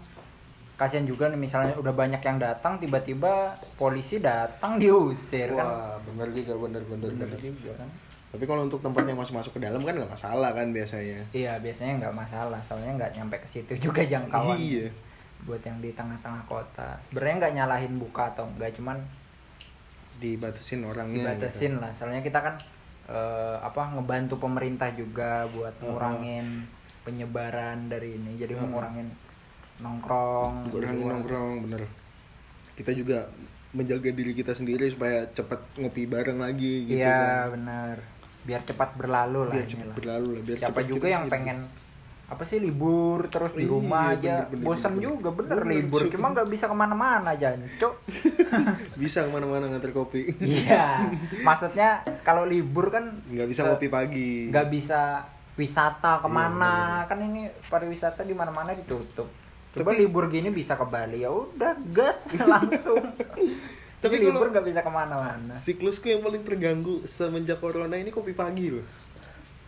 kasihan 0.75 1.03
juga 1.03 1.27
nih 1.27 1.38
misalnya 1.38 1.73
udah 1.75 1.91
banyak 1.91 2.19
yang 2.19 2.38
datang 2.38 2.77
tiba-tiba 2.77 3.33
polisi 3.73 4.17
datang 4.17 4.75
diusir 4.81 5.51
kan 5.51 5.63
Wah, 5.63 5.95
bener 6.03 6.29
juga, 6.33 6.53
bener, 6.59 6.81
bener, 6.83 7.09
bener 7.09 7.27
bener. 7.29 7.39
juga 7.39 7.71
kan 7.75 7.89
Tapi 8.29 8.43
kalau 8.43 8.65
untuk 8.65 8.81
tempat 8.81 9.05
yang 9.05 9.13
masuk 9.15 9.33
masuk 9.36 9.51
ke 9.53 9.62
dalam 9.62 9.77
kan 9.79 9.93
nggak 9.93 10.09
masalah 10.09 10.49
kan 10.51 10.67
biasanya. 10.67 11.21
iya 11.31 11.53
biasanya 11.55 12.01
nggak 12.01 12.15
masalah 12.15 12.57
soalnya 12.63 12.91
nggak 12.95 13.13
nyampe 13.13 13.38
ke 13.38 13.47
situ 13.47 13.73
juga 13.79 14.01
jangkauan 14.03 14.57
Iya. 14.57 14.89
buat 15.43 15.62
yang 15.62 15.77
di 15.77 15.91
tengah-tengah 15.91 16.41
kota 16.43 16.97
sebenarnya 17.05 17.36
nggak 17.38 17.53
nyalahin 17.53 17.93
buka 17.95 18.29
atau 18.29 18.47
enggak 18.47 18.73
cuman 18.73 18.97
Dibatasin 20.15 20.81
orangnya. 20.81 21.19
dibatasin 21.27 21.73
lah 21.77 21.91
soalnya 21.91 22.21
kita 22.21 22.39
kan 22.39 22.55
eh, 23.05 23.57
apa 23.59 23.91
ngebantu 23.91 24.39
pemerintah 24.39 24.88
juga 24.91 25.43
buat 25.49 25.75
ngurangin 25.77 26.63
penyebaran 27.03 27.86
dari 27.86 28.15
ini 28.15 28.33
jadi 28.36 28.55
Hmm. 28.55 28.71
ngurangin 28.71 29.07
nongkrong 29.84 30.54
Gitu. 30.65 30.80
Luar. 30.80 31.12
nongkrong 31.13 31.56
bener. 31.62 31.82
Kita 32.74 32.91
juga 32.91 33.28
menjaga 33.72 34.10
diri 34.10 34.32
kita 34.32 34.52
sendiri 34.52 34.86
supaya 34.88 35.26
cepat 35.28 35.60
ngopi 35.76 36.06
bareng 36.06 36.38
lagi 36.38 36.86
gitu 36.86 36.93
iya 36.96 37.43
kan. 37.43 37.58
benar 37.58 37.96
biar 38.43 38.62
cepat 38.62 38.89
berlalu 38.93 39.39
lah 39.43 39.56
biar 39.56 39.65
cepat 39.65 39.82
lah. 39.84 39.96
berlalu 39.96 40.28
lah 40.30 40.41
biar 40.43 40.58
siapa 40.60 40.80
juga 40.84 41.08
yang 41.08 41.26
hidup. 41.26 41.34
pengen 41.34 41.58
apa 42.24 42.43
sih 42.43 42.58
libur 42.58 43.26
terus 43.28 43.52
di 43.52 43.62
Iya, 43.62 43.72
rumah 43.72 44.04
aja 44.12 44.34
bener, 44.39 44.52
bener, 44.52 44.63
bosan 44.63 44.91
bener, 44.91 45.04
juga 45.04 45.30
bener, 45.32 45.58
bener. 45.60 45.74
libur 45.76 46.02
Bener. 46.02 46.12
cuma 46.12 46.26
nggak 46.30 46.48
bisa 46.48 46.65
ke 46.65 46.76
mana-mana 46.76 47.32
jancok 47.34 47.93
bisa 49.02 49.19
ke 49.19 49.30
mana-mana 49.32 49.65
nganter 49.67 49.91
kopi 49.91 50.22
iya 50.39 51.02
maksudnya 51.48 51.89
kalau 52.22 52.46
libur 52.46 52.89
kan 52.89 53.10
nggak 53.26 53.48
bisa 53.48 53.65
ngopi 53.65 53.88
pagi 53.88 54.32
nggak 54.50 54.67
bisa 54.69 55.26
wisata 55.54 56.17
ke 56.19 56.28
mana 56.28 57.02
Iya, 57.02 57.10
kan 57.10 57.17
ini 57.24 57.41
pariwisata 57.63 58.22
di 58.22 58.34
mana-mana 58.34 58.69
ditutup 58.72 59.30
coba 59.73 59.89
Tapi- 59.89 59.99
libur 59.99 60.25
gini 60.27 60.49
bisa 60.49 60.73
ke 60.73 60.86
Bali 60.86 61.21
ya 61.21 61.29
udah 61.29 61.73
gas 61.89 62.29
langsung. 62.53 63.01
Tapi 63.17 63.45
tapi 63.97 64.15
libur 64.19 64.51
nggak 64.51 64.65
bisa 64.65 64.79
ke 64.79 64.91
mana-mana. 64.91 65.55
siklusku 65.55 66.07
yang 66.07 66.21
paling 66.21 66.43
terganggu 66.43 67.01
semenjak 67.03 67.57
corona 67.57 67.95
ini 67.95 68.12
kopi 68.12 68.31
pagi 68.31 68.69
loh. 68.69 68.86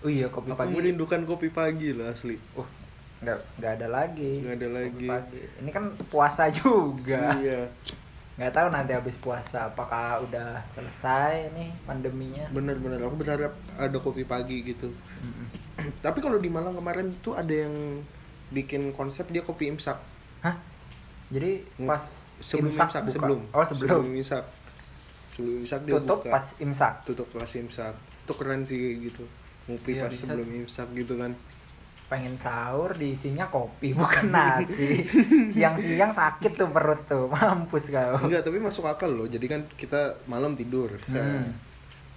Oh 0.04 0.12
iya 0.12 0.28
kopi 0.28 0.52
aku 0.52 0.60
pagi. 0.60 0.74
merindukan 0.74 1.22
kopi 1.24 1.50
pagi 1.50 1.90
loh 1.90 2.08
asli. 2.08 2.38
Uh 2.54 2.68
nggak 3.16 3.40
nggak 3.58 3.72
ada 3.80 3.88
lagi. 3.88 4.44
Nggak 4.44 4.56
ada 4.56 4.68
kopi 4.68 4.76
lagi. 4.78 5.08
pagi. 5.08 5.40
ini 5.64 5.70
kan 5.72 5.84
puasa 6.12 6.52
juga. 6.60 7.40
Iya. 7.40 7.72
Nggak 8.36 8.52
tahu 8.52 8.68
nanti 8.68 8.92
habis 8.92 9.16
puasa 9.16 9.72
apakah 9.72 10.20
udah 10.22 10.60
selesai 10.70 11.56
nih 11.56 11.72
pandeminya. 11.88 12.46
Bener-bener 12.52 13.00
aku 13.02 13.16
berharap 13.16 13.56
ada 13.80 13.98
kopi 13.98 14.28
pagi 14.28 14.62
gitu. 14.62 14.92
Mm-mm. 15.24 15.48
tapi 16.06 16.20
kalau 16.20 16.38
di 16.38 16.52
Malang 16.52 16.76
kemarin 16.76 17.16
tuh 17.24 17.34
ada 17.34 17.50
yang 17.56 18.04
bikin 18.52 18.94
konsep 18.94 19.26
dia 19.32 19.42
kopi 19.42 19.70
imsak. 19.70 19.98
Hah? 20.42 20.56
Jadi 21.34 21.66
pas 21.86 22.02
sebelum 22.38 22.70
imsak 22.74 22.88
imsak, 22.90 23.04
buka? 23.06 23.14
sebelum. 23.16 23.40
Oh 23.50 23.66
sebelum, 23.66 24.04
imsak. 24.14 24.44
Sebelum 25.34 25.56
imsak 25.66 25.80
dia 25.86 25.94
tutup 25.98 26.20
buka. 26.22 26.32
pas 26.32 26.46
imsak? 26.62 26.94
Tutup 27.06 27.28
pas 27.34 27.52
imsak. 27.52 27.96
Itu 27.98 28.34
keren 28.38 28.62
sih 28.66 28.78
gitu. 29.02 29.24
Ngopi 29.66 29.98
Iya, 29.98 30.06
pas 30.06 30.14
bisa. 30.14 30.22
sebelum 30.30 30.50
imsak 30.62 30.88
gitu 30.94 31.14
kan. 31.18 31.32
Pengen 32.06 32.38
sahur 32.38 32.94
diisinya 32.94 33.50
kopi 33.50 33.98
bukan 33.98 34.30
nasi. 34.30 35.02
Siang-siang 35.54 36.14
sakit 36.14 36.54
tuh 36.54 36.70
perut 36.70 37.02
tuh 37.10 37.26
mampus 37.34 37.90
kau. 37.90 38.30
Enggak 38.30 38.46
tapi 38.46 38.62
masuk 38.62 38.86
akal 38.86 39.10
loh. 39.10 39.26
Jadi 39.26 39.46
kan 39.50 39.66
kita 39.74 40.22
malam 40.30 40.54
tidur. 40.54 40.94
Hmm. 41.10 41.50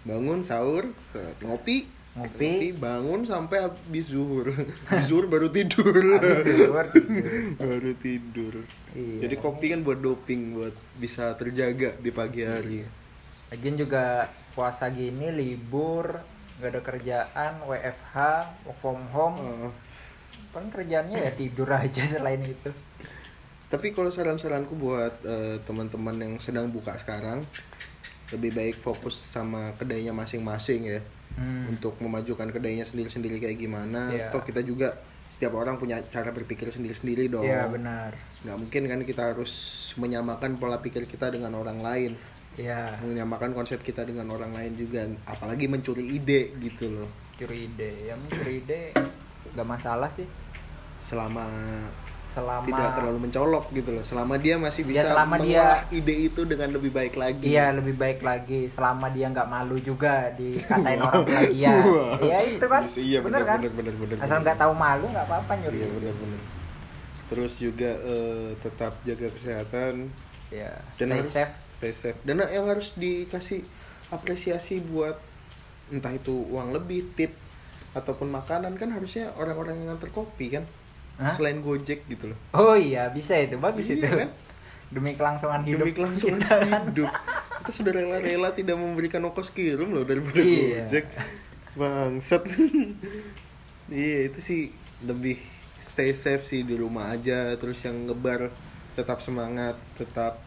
bangun 0.06 0.40
sahur 0.40 0.88
set. 1.04 1.36
ngopi 1.44 1.84
Ngopi. 2.20 2.74
bangun 2.74 3.20
sampai 3.22 3.62
habis 3.62 4.06
zuhur 4.08 4.50
habis 4.88 5.06
zuhur 5.06 5.26
baru 5.26 5.48
tidur 5.48 5.92
Habis 5.92 6.42
zuhur 6.44 6.86
tidur. 6.94 7.24
baru 7.56 7.92
tidur 7.96 8.54
Iya. 8.90 9.16
jadi 9.22 9.34
kopi 9.36 9.66
kan 9.68 9.80
buat 9.80 9.98
doping 9.98 10.40
buat 10.52 10.72
bisa 10.94 11.32
terjaga 11.34 11.94
di 11.94 12.10
pagi 12.10 12.42
hari 12.42 12.82
Lagian 13.48 13.76
juga 13.76 14.26
puasa 14.52 14.88
gini 14.88 15.28
libur 15.28 16.18
nggak 16.56 16.68
ada 16.68 16.80
kerjaan 16.82 17.52
WFH 17.62 18.16
work 18.64 18.76
from 18.76 18.98
home 19.08 19.36
Oh. 19.38 19.70
paling 20.48 20.68
kerjaannya 20.68 21.20
ya 21.20 21.32
tidur 21.32 21.68
aja 21.70 22.02
selain 22.02 22.42
itu 22.42 22.72
Tapi 23.66 23.92
kalau 23.92 24.08
saran-saranku 24.08 24.72
buat 24.74 25.12
eh, 25.22 25.60
teman-teman 25.62 26.16
yang 26.16 26.34
sedang 26.38 26.66
buka 26.66 26.96
sekarang, 26.96 27.44
lebih 28.30 28.50
baik 28.50 28.76
fokus 28.78 29.12
sama 29.12 29.76
kedainya 29.76 30.08
masing-masing 30.10 30.88
ya, 30.88 31.00
Hmm. 31.38 31.70
untuk 31.70 31.94
memajukan 32.02 32.50
kedainya 32.50 32.82
sendiri-sendiri 32.82 33.38
kayak 33.38 33.58
gimana. 33.62 34.10
Iya. 34.10 34.34
Toh 34.34 34.42
kita 34.42 34.58
juga 34.66 34.98
setiap 35.30 35.54
orang 35.54 35.78
punya 35.78 36.02
cara 36.10 36.34
berpikir 36.34 36.66
sendiri-sendiri 36.74 37.30
dong. 37.30 37.46
Iya 37.46 37.70
benar 37.70 38.10
Nggak 38.42 38.56
mungkin 38.58 38.82
kan 38.90 39.00
kita 39.06 39.22
harus 39.34 39.52
menyamakan 39.94 40.58
pola 40.58 40.82
pikir 40.82 41.06
kita 41.06 41.30
dengan 41.30 41.54
orang 41.54 41.78
lain, 41.78 42.12
Iya 42.58 42.98
menyamakan 43.06 43.54
konsep 43.54 43.78
kita 43.86 44.02
dengan 44.02 44.26
orang 44.34 44.50
lain 44.50 44.74
juga, 44.74 45.06
apalagi 45.30 45.70
mencuri 45.70 46.18
ide 46.18 46.50
gitu 46.58 46.90
loh. 46.90 47.10
curi 47.38 47.70
ide 47.70 48.10
ya 48.10 48.18
mencuri 48.18 48.66
ide 48.66 48.90
nggak 49.54 49.68
masalah 49.68 50.10
sih 50.10 50.26
Selama 51.06 51.46
selama 52.38 52.64
tidak 52.64 52.90
terlalu 52.94 53.18
mencolok 53.20 53.64
gitu 53.72 53.90
loh. 53.90 54.00
Selama 54.02 54.34
dia 54.34 54.54
masih 54.56 54.82
Ya, 54.82 54.88
bisa 54.88 55.04
selama 55.10 55.34
mengolah 55.34 55.78
dia- 55.82 55.98
ide 55.98 56.14
itu 56.24 56.40
dengan 56.42 56.68
lebih 56.70 56.90
baik 56.90 57.14
lagi. 57.14 57.42
Iya 57.44 57.66
lebih 57.74 57.94
baik 57.94 58.20
lagi 58.20 58.60
selama 58.66 59.06
dia 59.08 59.26
nggak 59.26 59.48
malu 59.48 59.76
juga 59.78 60.30
dikatain 60.32 61.00
orang 61.00 61.22
plagiat. 61.24 61.82
Wah. 61.84 62.14
Iya 62.20 62.38
itu 62.46 62.64
kan, 62.64 62.82
Iya, 62.86 63.18
bener, 63.20 63.40
bener, 63.40 63.42
kan? 63.44 63.58
bener, 63.58 63.72
bener, 63.74 63.94
bener, 63.96 64.16
Asal 64.18 64.28
bener. 64.30 64.44
nggak 64.44 64.58
tahu 64.58 64.72
malu 64.72 65.06
nggak 65.08 65.26
apa-apa 65.26 65.52
nyuri. 65.58 65.76
Iya 65.76 65.88
benar-benar. 65.90 66.40
Terus 67.28 67.52
juga 67.56 67.90
eh, 67.92 68.48
tetap 68.56 68.92
jaga 69.02 69.28
kesehatan 69.28 69.94
Ya, 70.48 70.72
dan 70.96 71.06
stay 71.06 71.18
harus 71.18 71.28
safe. 71.30 71.52
stay 71.74 71.92
safe. 71.92 72.18
Dan 72.22 72.40
yang 72.40 72.64
harus 72.66 72.94
dikasih 72.94 73.60
apresiasi 74.08 74.80
buat 74.80 75.20
entah 75.88 76.10
itu 76.10 76.32
uang 76.48 76.72
lebih, 76.72 77.12
tip 77.12 77.36
ataupun 77.90 78.28
makanan 78.28 78.72
kan 78.74 78.88
harusnya 78.88 79.28
orang-orang 79.34 79.76
yang 79.76 79.92
nganter 79.92 80.08
kopi 80.08 80.48
kan. 80.50 80.64
Hah? 81.18 81.30
Selain 81.30 81.58
Gojek 81.58 82.06
gitu 82.06 82.30
loh. 82.30 82.38
Oh 82.52 82.72
iya 82.72 83.10
bisa 83.10 83.34
itu 83.34 83.58
bagus 83.58 83.86
Iya, 83.86 83.98
itu. 83.98 84.06
kan? 84.06 84.30
Demi 84.88 85.12
kelangsungan 85.12 85.60
hidup. 85.62 85.82
Demi 85.82 85.92
kelangsungan 85.92 86.38
kita 86.38 86.56
kan. 86.62 86.82
hidup. 86.88 87.10
Kita 87.58 87.70
sudah 87.74 87.92
rela-rela 87.92 88.48
tidak 88.50 88.74
memberikan 88.74 89.20
ongkos 89.22 89.50
kirim 89.50 89.90
loh 89.90 90.02
daripada 90.02 90.38
Iya. 90.38 90.86
Gojek. 90.86 91.06
Bangsat. 91.74 92.42
iya, 93.90 94.18
itu 94.26 94.38
sih 94.38 94.60
lebih 95.00 95.38
stay 95.84 96.12
safe 96.12 96.44
sih 96.44 96.62
di 96.62 96.74
rumah 96.74 97.10
aja 97.10 97.54
terus 97.54 97.82
yang 97.82 98.06
ngebar 98.06 98.50
tetap 98.94 99.18
semangat, 99.18 99.78
tetap 99.94 100.38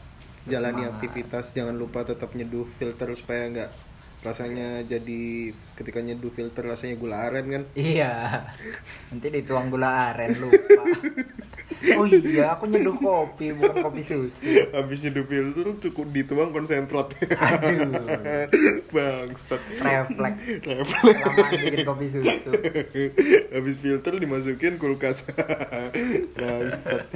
jalani 0.44 0.84
Semangat. 0.84 0.94
aktivitas, 0.98 1.46
jangan 1.52 1.76
lupa 1.76 2.02
tetap 2.02 2.32
nyeduh 2.32 2.68
filter 2.76 3.12
supaya 3.14 3.48
nggak 3.48 3.70
rasanya 4.22 4.86
jadi 4.86 5.50
ketika 5.74 5.98
nyeduh 5.98 6.30
filter 6.30 6.62
rasanya 6.62 6.96
gula 6.98 7.18
aren 7.30 7.46
kan. 7.50 7.64
Iya. 7.74 8.46
Nanti 9.10 9.28
dituang 9.34 9.74
gula 9.74 10.14
aren 10.14 10.38
lupa. 10.38 10.84
Oh 11.82 12.06
iya, 12.06 12.54
aku 12.54 12.70
nyeduh 12.70 12.94
kopi 12.94 13.58
bukan 13.58 13.82
kopi 13.82 14.06
susu. 14.06 14.70
Habis 14.70 15.02
nyeduh 15.02 15.26
filter 15.26 15.66
cukup 15.82 16.14
dituang 16.14 16.54
konsentrat. 16.54 17.10
Aduh. 17.26 17.90
Bangsat. 18.94 19.62
Refleks. 19.82 20.62
Refleks. 20.62 21.20
Lama 21.26 21.46
bikin 21.50 21.82
kopi 21.82 22.06
susu. 22.14 22.54
Habis 23.58 23.76
filter 23.82 24.14
dimasukin 24.14 24.78
kulkas. 24.78 25.26
Bangsat. 26.38 27.10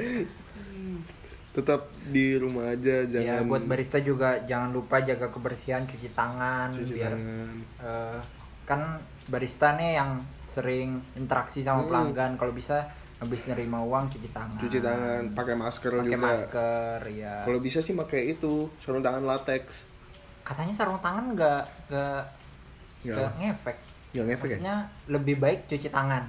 Tetap 1.55 1.81
di 2.05 2.35
rumah 2.35 2.69
aja 2.69 3.01
Ya 3.01 3.23
jangan 3.23 3.47
buat 3.47 3.63
barista 3.63 3.97
juga 3.97 4.43
jangan 4.43 4.69
lupa 4.69 4.99
jaga 4.99 5.31
kebersihan, 5.31 5.87
cuci 5.87 6.11
tangan 6.11 6.75
cuci 6.75 6.91
biar 6.93 7.15
tangan. 7.15 7.49
eh, 7.79 8.19
kan 8.63 8.81
barista 9.25 9.73
nih 9.73 9.95
yang 9.95 10.19
sering 10.45 10.99
interaksi 11.15 11.63
sama 11.63 11.81
Hmm. 11.81 11.89
pelanggan 11.89 12.31
kalau 12.35 12.51
bisa 12.51 12.83
habis 13.15 13.47
nerima 13.47 13.79
uang 13.79 14.11
cuci 14.11 14.27
tangan. 14.29 14.59
Cuci 14.59 14.79
tangan, 14.79 15.21
pakai 15.31 15.55
masker 15.55 15.91
pakai 15.93 16.05
juga. 16.11 16.19
masker 16.19 16.99
ya. 17.09 17.35
Kalau 17.41 17.59
bisa 17.59 17.79
sih 17.79 17.95
pakai 17.95 18.21
itu, 18.29 18.67
sarung 18.77 18.99
tangan 18.99 19.23
latex. 19.23 19.87
Katanya 20.43 20.75
sarung 20.75 20.99
tangan 20.99 21.31
nggak 21.31 21.63
nggak 21.87 22.21
Nggak 23.05 23.31
ngefek. 23.37 23.77
Nggak 24.11 24.25
ngefek 24.25 24.47
ya? 24.47 24.57
Maksudnya 24.57 24.77
lebih 25.07 25.35
baik 25.37 25.59
cuci 25.65 25.87
tangan. 25.87 26.23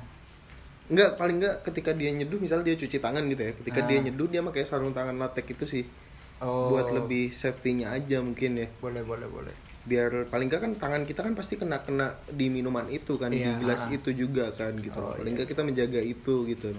Enggak, 0.86 1.10
paling 1.16 1.36
enggak 1.36 1.56
ketika 1.62 1.90
dia 1.90 2.10
nyeduh 2.10 2.38
misal 2.38 2.62
dia 2.62 2.74
cuci 2.74 2.96
tangan 2.96 3.26
gitu 3.26 3.42
ya. 3.42 3.52
Ketika 3.54 3.80
Ah. 3.80 3.86
dia 3.86 3.98
nyeduh 4.00 4.26
dia 4.26 4.40
pakai 4.40 4.62
sarung 4.62 4.90
tangan 4.90 5.16
latex 5.16 5.46
itu 5.48 5.64
sih. 5.66 5.84
Oh. 6.38 6.70
Buat 6.70 6.92
lebih 6.92 7.30
safety-nya 7.30 7.90
aja 7.92 8.20
mungkin 8.20 8.56
ya. 8.56 8.68
boleh 8.78 9.02
boleh 9.02 9.26
boleh. 9.26 9.54
biar 9.82 10.26
paling 10.26 10.50
nggak 10.50 10.58
kan 10.58 10.72
tangan 10.74 11.02
kita 11.02 11.22
kan 11.22 11.30
pasti 11.32 11.54
kena 11.54 11.78
kena 11.78 12.10
di 12.26 12.50
minuman 12.50 12.90
itu 12.90 13.14
kan 13.14 13.30
Iya. 13.30 13.54
di 13.54 13.62
gelas 13.62 13.86
itu 13.88 14.10
juga 14.12 14.50
kan 14.50 14.74
gitu 14.74 14.98
Oh, 14.98 15.14
paling 15.14 15.30
iya. 15.30 15.38
nggak 15.38 15.48
kita 15.48 15.62
menjaga 15.62 16.02
itu 16.02 16.42
gitu 16.44 16.74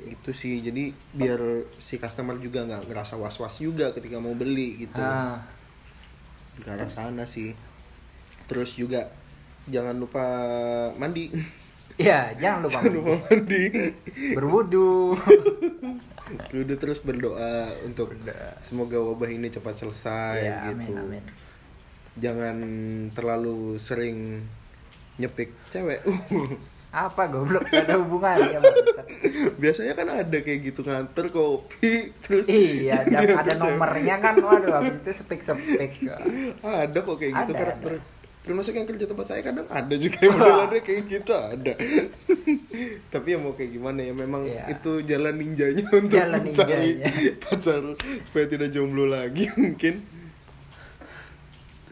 itu 0.00 0.30
sih 0.30 0.62
jadi 0.62 0.94
biar 1.12 1.40
si 1.76 1.98
customer 1.98 2.38
juga 2.38 2.62
nggak 2.62 2.86
ngerasa 2.86 3.14
was 3.16 3.34
was 3.36 3.58
juga 3.58 3.90
ketika 3.90 4.18
mau 4.18 4.30
beli 4.32 4.78
gitu 4.80 4.98
Ah, 4.98 5.42
ke 6.56 6.68
arah 6.68 6.86
sana 6.86 7.22
sih 7.24 7.58
terus 8.44 8.74
juga 8.74 9.10
jangan 9.64 9.94
lupa 9.94 10.22
mandi 10.94 11.26
Iya, 11.94 12.20
jangan 12.36 12.58
lupa 12.60 12.78
jangan 12.78 12.92
lupa 12.94 13.14
mandi 13.22 13.62
berwudu. 14.32 14.92
Duduk 16.52 16.78
terus 16.78 16.98
berdoa 16.98 17.54
untuk 17.82 18.14
Berdoa. 18.14 18.56
semoga 18.60 18.96
wabah 18.96 19.28
ini 19.28 19.48
cepat 19.48 19.76
selesai 19.76 20.36
Iya, 20.38 20.56
gitu 20.70 20.96
amin 20.96 20.96
amin. 20.96 21.24
jangan 22.14 22.56
terlalu 23.10 23.76
sering 23.76 24.40
nyepik 25.14 25.52
cewek 25.68 26.00
Apa 26.90 27.24
goblok 27.24 27.64
gak 27.66 27.84
ada 27.84 27.96
hubungannya 27.96 28.60
bangsat. 28.60 29.06
biasanya 29.56 29.92
kan 29.92 30.08
ada 30.14 30.38
kayak 30.38 30.60
gitu 30.62 30.80
nganter 30.82 31.28
kopi 31.28 32.12
terus 32.20 32.44
Iya, 32.44 33.00
ada, 33.32 33.52
nomornya 33.58 34.16
kan, 34.18 34.36
waduh 34.38 34.72
habis 34.74 35.00
itu 35.00 35.10
sepik-sepik. 35.14 36.04
ada 36.64 36.98
kok 36.98 37.16
kayak 37.16 37.32
gitu 37.34 37.48
Ada, 37.48 37.58
karakter 37.58 37.92
ada. 37.96 38.04
Termasuk 38.42 38.74
yang 38.74 38.84
kerja 38.84 39.04
tempat 39.04 39.22
saya 39.24 39.40
kadang 39.40 39.66
ada 39.66 39.94
juga 39.94 40.18
yang 40.18 40.34
modelannya 40.34 40.80
kayak 40.86 41.02
gitu 41.06 41.32
ada 41.32 41.72
tapi 43.12 43.28
ya 43.28 43.38
mau 43.38 43.52
kayak 43.52 43.70
gimana 43.70 44.00
ya 44.00 44.12
memang 44.12 44.42
Iya. 44.42 44.64
itu 44.72 44.92
jalan 45.02 45.34
ninjanya 45.36 45.84
untuk 45.94 46.18
Jalan 46.18 46.40
mencari 46.44 46.90
ninjanya. 46.98 47.32
pacar 47.38 47.82
supaya 48.24 48.46
tidak 48.46 48.68
jomblo 48.68 49.04
lagi 49.04 49.46
mungkin 49.54 50.02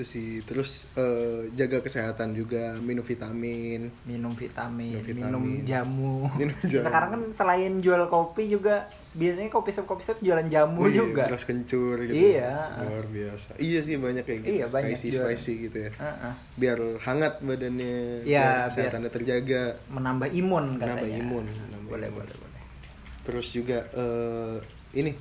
itu 0.01 0.09
sih 0.09 0.40
terus 0.40 0.88
eh, 0.94 1.53
jaga 1.53 1.78
kesehatan 1.78 2.32
juga 2.32 2.72
minum 2.78 3.05
vitamin 3.05 3.92
minum 4.03 4.32
vitamin, 4.32 4.96
Minum 4.96 5.05
vitamin. 5.05 5.28
minum 5.28 5.44
jamu. 5.62 6.14
Minum 6.40 6.57
jamu. 6.64 6.82
Sekarang 6.82 7.09
kan 7.11 7.22
selain 7.30 7.72
jual 7.78 8.09
kopi 8.09 8.48
juga 8.48 8.88
biasanya 9.12 9.51
kopi 9.51 9.70
shop 9.70 9.84
kopi 9.84 10.01
shop 10.03 10.18
jualan 10.18 10.48
jamu 10.48 10.86
Iya, 10.86 10.96
juga. 10.96 11.24
beras 11.28 11.44
kencur 11.44 12.01
gitu 12.01 12.16
Iya. 12.16 12.55
luar 12.80 13.07
biasa 13.07 13.48
iya 13.59 13.80
sih 13.82 13.98
banyak 13.98 14.24
kayak 14.24 14.40
gitu 14.40 14.55
Iya, 14.55 14.66
banyak 14.66 14.88
spicy 14.88 15.07
jualan. 15.11 15.26
spicy 15.28 15.53
gitu 15.61 15.78
ya 15.78 15.90
Heeh. 15.92 16.32
biar 16.57 16.78
hangat 17.01 17.34
badannya 17.40 17.96
Iya, 18.22 18.40
biar 18.40 18.66
kesehatannya 18.70 19.11
terjaga 19.11 19.62
Menambah 19.90 20.28
imun 20.32 20.64
katanya. 20.78 20.96
Menambah 20.96 21.20
imun, 21.20 21.44
menambah 21.44 21.90
boleh, 21.90 22.09
imun. 22.09 22.18
boleh, 22.22 22.36
boleh. 22.40 22.62
terus 23.20 23.46
juga 23.51 23.78
eh, 23.92 24.57
ini 24.96 25.12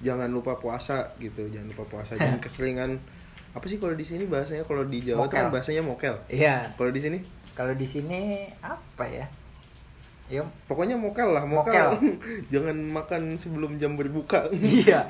jangan 0.00 0.26
lupa 0.26 0.56
puasa 0.56 1.12
gitu 1.18 1.44
jangan 1.46 1.68
lupa 1.68 1.84
puasa 1.84 2.16
jangan 2.22 2.40
keseringan 2.40 2.90
apa 3.52 3.64
sih 3.68 3.76
kalau 3.76 3.92
di 3.92 4.00
sini 4.02 4.24
bahasanya 4.24 4.64
kalau 4.64 4.82
di 4.82 5.04
Jawa 5.04 5.28
kan 5.28 5.48
Mokel. 5.48 5.52
bahasanya 5.52 5.82
mokel 5.84 6.14
Iya, 6.26 6.72
kalau 6.74 6.88
di 6.88 7.00
sini 7.00 7.18
kalau 7.52 7.76
di 7.76 7.84
sini 7.84 8.48
apa 8.64 9.04
ya? 9.04 9.26
Yuk. 10.32 10.48
pokoknya 10.64 10.96
mokel 10.96 11.28
lah 11.36 11.44
mokel, 11.44 12.00
Mokel. 12.00 12.16
jangan 12.52 12.72
makan 12.80 13.36
sebelum 13.36 13.76
jam 13.76 14.00
berbuka 14.00 14.48
iya. 14.80 15.04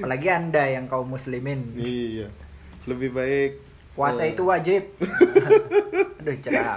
Apalagi 0.00 0.28
Anda 0.32 0.64
yang 0.72 0.88
kaum 0.88 1.12
muslimin. 1.12 1.76
iya 1.76 2.32
lebih 2.88 3.12
baik 3.12 3.52
Puasa 3.92 4.28
eh, 4.28 4.36
itu 4.36 4.44
wajib. 4.44 4.92
Aduh, 6.20 6.36
cerah. 6.44 6.76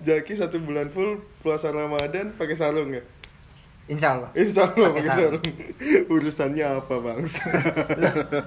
Jaki 0.00 0.32
satu 0.32 0.56
bulan 0.56 0.88
full 0.88 1.20
puasa 1.44 1.68
Ramadan 1.68 2.32
pakai 2.32 2.56
sarung 2.56 2.96
ya 2.96 3.04
Insya 3.92 4.08
Allah. 4.16 4.30
Insya 4.32 4.62
Allah 4.72 4.88
Pakai 4.96 5.12
sarung. 5.12 5.44
Urusannya 6.16 6.66
apa 6.80 6.94
bang? 6.96 7.20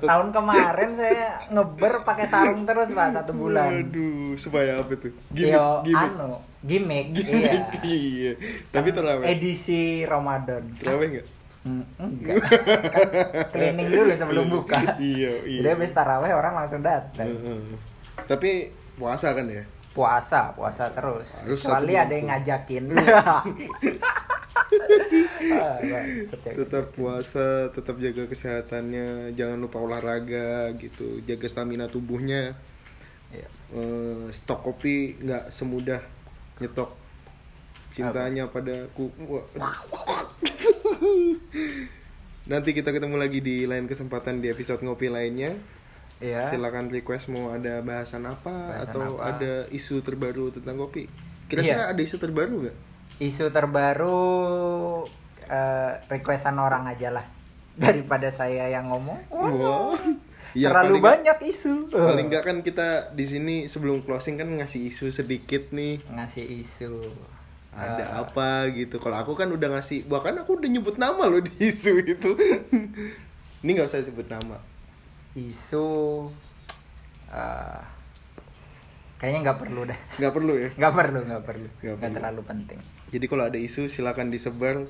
Tahun 0.02 0.28
kemarin 0.34 0.90
saya 0.98 1.28
ngeber 1.54 1.94
pakai 2.02 2.26
sarung 2.26 2.66
terus 2.66 2.90
pak 2.98 3.14
satu 3.14 3.32
bulan. 3.38 3.70
Waduh, 3.70 4.34
supaya 4.42 4.82
apa 4.82 4.98
tuh? 4.98 5.14
Yo, 5.38 5.86
gimmick. 5.86 6.10
anu, 6.18 6.42
gimmick, 6.66 7.06
Gimmick, 7.14 7.64
iya. 7.86 8.34
iya. 8.34 8.34
Tapi 8.74 8.90
terawih. 8.90 9.26
Edisi 9.30 10.02
Ramadan. 10.10 10.66
Terawih 10.82 11.08
nggak? 11.14 11.28
Hmm, 11.66 11.86
enggak. 11.98 12.36
Kan 12.46 13.50
cleaning 13.54 13.90
dulu 13.90 14.12
sebelum 14.14 14.46
buka. 14.50 14.98
Iya, 14.98 15.46
iya. 15.46 15.60
Jadi 15.62 15.70
habis 15.78 15.92
taraweh 15.94 16.34
orang 16.34 16.54
langsung 16.58 16.82
datang. 16.82 17.26
Heeh. 17.26 17.78
Tapi 18.26 18.70
puasa 18.98 19.34
kan 19.34 19.46
ya? 19.50 19.66
Puasa, 19.94 20.52
puasa 20.54 20.92
terus. 20.92 21.42
Harus 21.42 21.64
Kecuali 21.66 21.94
ada 21.98 22.14
yang 22.14 22.28
ngajakin. 22.30 22.84
Ah, 25.56 25.78
ya. 25.80 26.00
Tetap 26.42 26.96
puasa, 26.96 27.70
tetap 27.70 28.00
jaga 28.00 28.24
kesehatannya, 28.26 29.36
jangan 29.36 29.60
lupa 29.60 29.78
olahraga 29.78 30.72
gitu, 30.76 31.20
jaga 31.24 31.46
stamina 31.46 31.86
tubuhnya. 31.86 32.56
Iya. 33.30 33.48
Eh, 33.76 34.26
stok 34.32 34.64
kopi 34.64 35.20
nggak 35.20 35.52
semudah 35.52 36.00
nyetok 36.58 36.96
cintanya 37.92 38.48
padaku. 38.48 39.12
Wah. 39.28 39.44
Nanti 42.46 42.70
kita 42.72 42.94
ketemu 42.94 43.18
lagi 43.18 43.40
di 43.42 43.66
lain 43.66 43.90
kesempatan 43.90 44.40
di 44.40 44.48
episode 44.48 44.80
ngopi 44.80 45.10
lainnya. 45.10 45.58
Iya. 46.22 46.48
Silakan 46.48 46.88
request 46.88 47.28
mau 47.28 47.52
ada 47.52 47.84
bahasan 47.84 48.24
apa 48.24 48.48
Bahasan 48.72 48.88
atau 48.88 49.20
apa. 49.20 49.36
ada 49.36 49.54
isu 49.68 50.00
terbaru 50.00 50.54
tentang 50.54 50.80
kopi. 50.80 51.12
Kira-kira 51.52 51.90
Iya. 51.90 51.92
ada 51.92 52.02
isu 52.02 52.16
terbaru 52.16 52.56
nggak? 52.68 52.78
Isu 53.18 53.50
terbaru 53.50 54.20
eh, 55.46 55.92
requestan 56.08 56.60
orang 56.60 56.86
aja 56.86 57.10
lah 57.12 57.26
daripada 57.84 58.28
saya 58.30 58.68
yang 58.68 58.92
ngomong. 58.92 59.20
Wow. 59.30 59.96
Ya, 60.56 60.72
Terlalu 60.72 61.04
banyak 61.04 61.52
isu. 61.52 61.92
Paling 61.92 62.32
nggak 62.32 62.44
kan 62.48 62.58
kita 62.64 63.12
di 63.12 63.28
sini 63.28 63.56
sebelum 63.68 64.08
closing 64.08 64.40
kan 64.40 64.48
ngasih 64.48 64.88
isu 64.88 65.12
sedikit 65.12 65.76
nih. 65.76 66.00
ngasih 66.08 66.48
isu. 66.64 67.12
Ada 67.76 68.00
Eh, 68.00 68.12
apa 68.24 68.64
gitu. 68.72 69.04
Kalau 69.04 69.20
aku 69.20 69.36
kan 69.36 69.52
udah 69.52 69.68
ngasih, 69.76 70.08
bahkan 70.08 70.32
aku 70.40 70.56
udah 70.56 70.72
nyebut 70.72 70.96
nama 70.96 71.28
loh 71.28 71.44
di 71.44 71.52
isu 71.60 72.00
itu. 72.00 72.40
Ini 73.60 73.70
nggak 73.76 73.84
usah 73.84 74.08
sebut 74.08 74.32
nama. 74.32 74.56
isu 75.36 76.32
eh, 77.28 77.82
kayaknya 79.20 79.52
nggak 79.52 79.60
perlu 79.60 79.82
dah. 79.84 80.00
Nggak 80.16 80.34
perlu 80.40 80.54
ya. 80.56 80.70
Nggak 80.72 80.94
perlu, 80.96 81.20
nggak 81.20 81.44
perlu. 81.44 81.68
Nggak 81.84 82.12
terlalu 82.16 82.42
penting. 82.48 82.80
Jadi 83.14 83.26
kalau 83.30 83.46
ada 83.46 83.60
isu 83.60 83.86
silakan 83.86 84.34
disebar. 84.34 84.90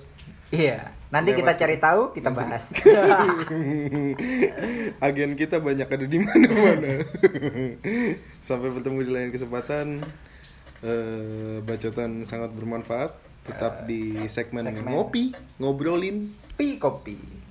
Iya, 0.53 0.93
nanti 1.09 1.33
Lewat- 1.33 1.41
kita 1.41 1.53
cari 1.57 1.77
tahu, 1.81 2.01
kita 2.13 2.29
bahas. 2.29 2.69
Agen 5.05 5.33
kita 5.35 5.57
banyak 5.57 5.89
ada 5.89 6.05
di 6.05 6.17
mana-mana. 6.21 7.01
Sampai 8.45 8.69
bertemu 8.71 8.99
di 9.01 9.11
lain 9.11 9.29
kesempatan. 9.33 10.05
Eh, 10.85 11.57
bacotan 11.65 12.23
sangat 12.23 12.53
bermanfaat. 12.53 13.17
Tetap 13.45 13.85
di 13.85 14.25
segmen, 14.25 14.65
segmen. 14.65 14.89
ngopi, 14.89 15.29
ngobrolin. 15.61 16.33
Pi 16.57 16.81
kopi. 16.81 17.44